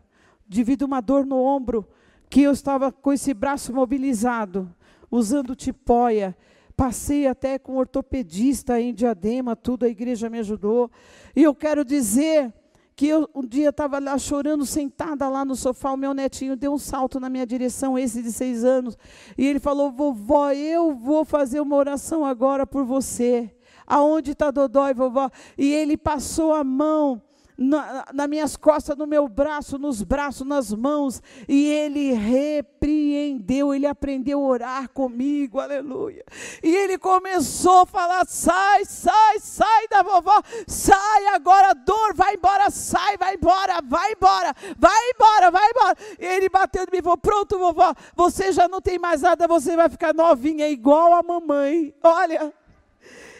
devido 0.47 0.83
a 0.83 0.85
uma 0.87 1.01
dor 1.01 1.27
no 1.27 1.37
ombro, 1.37 1.87
que 2.27 2.41
eu 2.41 2.51
estava 2.51 2.91
com 2.91 3.13
esse 3.13 3.35
braço 3.35 3.71
mobilizado, 3.71 4.73
usando 5.11 5.55
tipóia, 5.55 6.35
Passei 6.75 7.25
até 7.25 7.57
com 7.57 7.77
ortopedista 7.77 8.79
em 8.79 8.93
Diadema, 8.93 9.55
tudo, 9.55 9.85
a 9.85 9.89
igreja 9.89 10.29
me 10.29 10.39
ajudou. 10.39 10.91
E 11.35 11.41
eu 11.43 11.55
quero 11.55 11.85
dizer 11.85 12.53
que 12.95 13.07
eu 13.07 13.29
um 13.35 13.45
dia 13.45 13.69
estava 13.69 13.99
lá 13.99 14.17
chorando, 14.17 14.65
sentada 14.65 15.27
lá 15.27 15.43
no 15.43 15.55
sofá, 15.55 15.91
o 15.91 15.97
meu 15.97 16.13
netinho 16.13 16.55
deu 16.55 16.73
um 16.73 16.77
salto 16.77 17.19
na 17.19 17.29
minha 17.29 17.45
direção, 17.45 17.97
esse 17.97 18.21
de 18.21 18.31
seis 18.31 18.63
anos, 18.63 18.97
e 19.37 19.45
ele 19.45 19.59
falou: 19.59 19.91
Vovó, 19.91 20.51
eu 20.51 20.93
vou 20.93 21.25
fazer 21.25 21.59
uma 21.59 21.75
oração 21.75 22.25
agora 22.25 22.65
por 22.65 22.85
você. 22.85 23.53
Aonde 23.87 24.31
está 24.31 24.49
Dodói, 24.49 24.93
vovó? 24.93 25.29
E 25.57 25.71
ele 25.71 25.95
passou 25.95 26.53
a 26.53 26.63
mão 26.63 27.21
na, 27.57 28.05
nas 28.13 28.27
minhas 28.27 28.57
costas, 28.57 28.97
no 28.97 29.07
meu 29.07 29.27
braço, 29.27 29.77
nos 29.77 30.03
braços, 30.03 30.45
nas 30.45 30.73
mãos, 30.73 31.21
e 31.47 31.67
ele 31.67 32.11
repreendeu, 32.13 33.73
ele 33.73 33.87
aprendeu 33.87 34.39
a 34.39 34.47
orar 34.47 34.89
comigo, 34.89 35.59
aleluia. 35.59 36.23
E 36.61 36.75
ele 36.75 36.97
começou 36.97 37.81
a 37.81 37.85
falar: 37.85 38.25
sai, 38.27 38.85
sai, 38.85 39.39
sai 39.39 39.87
da 39.87 40.03
vovó, 40.03 40.41
sai 40.67 41.27
agora, 41.27 41.73
dor, 41.73 42.13
vai 42.13 42.35
embora, 42.35 42.69
sai, 42.69 43.17
vai 43.17 43.35
embora, 43.35 43.81
vai 43.81 44.11
embora, 44.11 44.53
vai 44.77 45.09
embora, 45.13 45.51
vai 45.51 45.69
embora. 45.69 45.97
E 46.19 46.25
ele 46.25 46.49
bateu 46.49 46.83
em 46.83 46.91
mim 46.91 46.97
e 46.99 47.03
falou: 47.03 47.17
pronto, 47.17 47.57
vovó, 47.57 47.93
você 48.15 48.51
já 48.51 48.67
não 48.67 48.81
tem 48.81 48.99
mais 48.99 49.21
nada, 49.21 49.47
você 49.47 49.75
vai 49.75 49.89
ficar 49.89 50.13
novinha, 50.13 50.67
igual 50.67 51.13
a 51.13 51.23
mamãe. 51.23 51.93
Olha, 52.03 52.53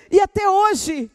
e 0.10 0.20
até 0.22 0.50
hoje, 0.50 1.12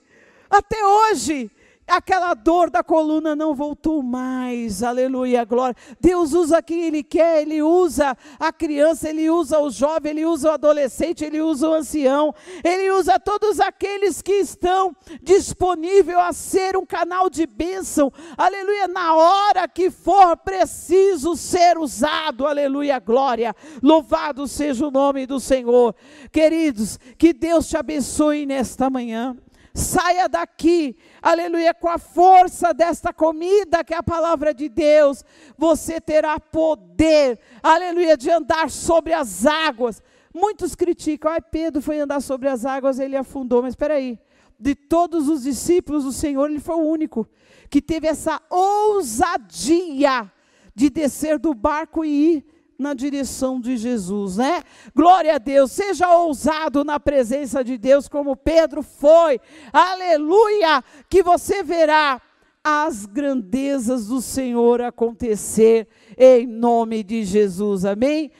até 0.50 0.84
hoje, 0.84 1.50
aquela 1.90 2.34
dor 2.34 2.70
da 2.70 2.82
coluna 2.82 3.34
não 3.34 3.54
voltou 3.54 4.02
mais, 4.02 4.82
aleluia, 4.82 5.44
glória. 5.44 5.76
Deus 6.00 6.32
usa 6.32 6.62
quem 6.62 6.84
Ele 6.84 7.02
quer, 7.02 7.42
Ele 7.42 7.62
usa 7.62 8.16
a 8.38 8.52
criança, 8.52 9.08
Ele 9.08 9.28
usa 9.28 9.58
o 9.58 9.70
jovem, 9.70 10.12
Ele 10.12 10.24
usa 10.24 10.50
o 10.50 10.52
adolescente, 10.52 11.24
Ele 11.24 11.40
usa 11.40 11.68
o 11.68 11.74
ancião, 11.74 12.34
Ele 12.64 12.90
usa 12.92 13.18
todos 13.18 13.60
aqueles 13.60 14.22
que 14.22 14.32
estão 14.32 14.94
disponíveis 15.22 16.16
a 16.16 16.32
ser 16.32 16.76
um 16.76 16.86
canal 16.86 17.28
de 17.28 17.46
bênção, 17.46 18.12
aleluia, 18.36 18.88
na 18.88 19.14
hora 19.14 19.68
que 19.68 19.90
for 19.90 20.36
preciso 20.36 21.36
ser 21.36 21.76
usado, 21.78 22.46
aleluia, 22.46 22.98
glória. 22.98 23.54
Louvado 23.82 24.46
seja 24.46 24.86
o 24.86 24.90
nome 24.90 25.26
do 25.26 25.40
Senhor. 25.40 25.94
Queridos, 26.30 26.98
que 27.18 27.32
Deus 27.32 27.68
te 27.68 27.76
abençoe 27.76 28.46
nesta 28.46 28.88
manhã. 28.88 29.36
Saia 29.72 30.28
daqui, 30.28 30.96
aleluia, 31.22 31.72
com 31.72 31.88
a 31.88 31.98
força 31.98 32.74
desta 32.74 33.12
comida 33.12 33.84
que 33.84 33.94
é 33.94 33.96
a 33.96 34.02
palavra 34.02 34.52
de 34.52 34.68
Deus. 34.68 35.24
Você 35.56 36.00
terá 36.00 36.40
poder, 36.40 37.38
aleluia, 37.62 38.16
de 38.16 38.30
andar 38.30 38.70
sobre 38.70 39.12
as 39.12 39.46
águas. 39.46 40.02
Muitos 40.34 40.74
criticam, 40.74 41.30
ai, 41.30 41.40
Pedro 41.40 41.80
foi 41.80 42.00
andar 42.00 42.20
sobre 42.20 42.48
as 42.48 42.64
águas, 42.64 42.98
ele 42.98 43.16
afundou. 43.16 43.62
Mas 43.62 43.72
espera 43.72 43.94
aí, 43.94 44.18
de 44.58 44.74
todos 44.74 45.28
os 45.28 45.42
discípulos 45.42 46.04
do 46.04 46.12
Senhor, 46.12 46.50
ele 46.50 46.60
foi 46.60 46.76
o 46.76 46.86
único 46.86 47.28
que 47.68 47.80
teve 47.80 48.08
essa 48.08 48.40
ousadia 48.50 50.30
de 50.74 50.90
descer 50.90 51.38
do 51.38 51.54
barco 51.54 52.04
e 52.04 52.36
ir 52.36 52.46
na 52.80 52.94
direção 52.94 53.60
de 53.60 53.76
Jesus, 53.76 54.38
né? 54.38 54.62
Glória 54.94 55.34
a 55.34 55.38
Deus, 55.38 55.70
seja 55.70 56.08
ousado 56.16 56.82
na 56.82 56.98
presença 56.98 57.62
de 57.62 57.76
Deus, 57.76 58.08
como 58.08 58.34
Pedro 58.34 58.82
foi, 58.82 59.38
aleluia, 59.72 60.82
que 61.08 61.22
você 61.22 61.62
verá 61.62 62.20
as 62.62 63.06
grandezas 63.06 64.06
do 64.06 64.20
Senhor 64.20 64.82
acontecer 64.82 65.88
em 66.16 66.46
nome 66.46 67.02
de 67.02 67.24
Jesus, 67.24 67.84
amém? 67.84 68.30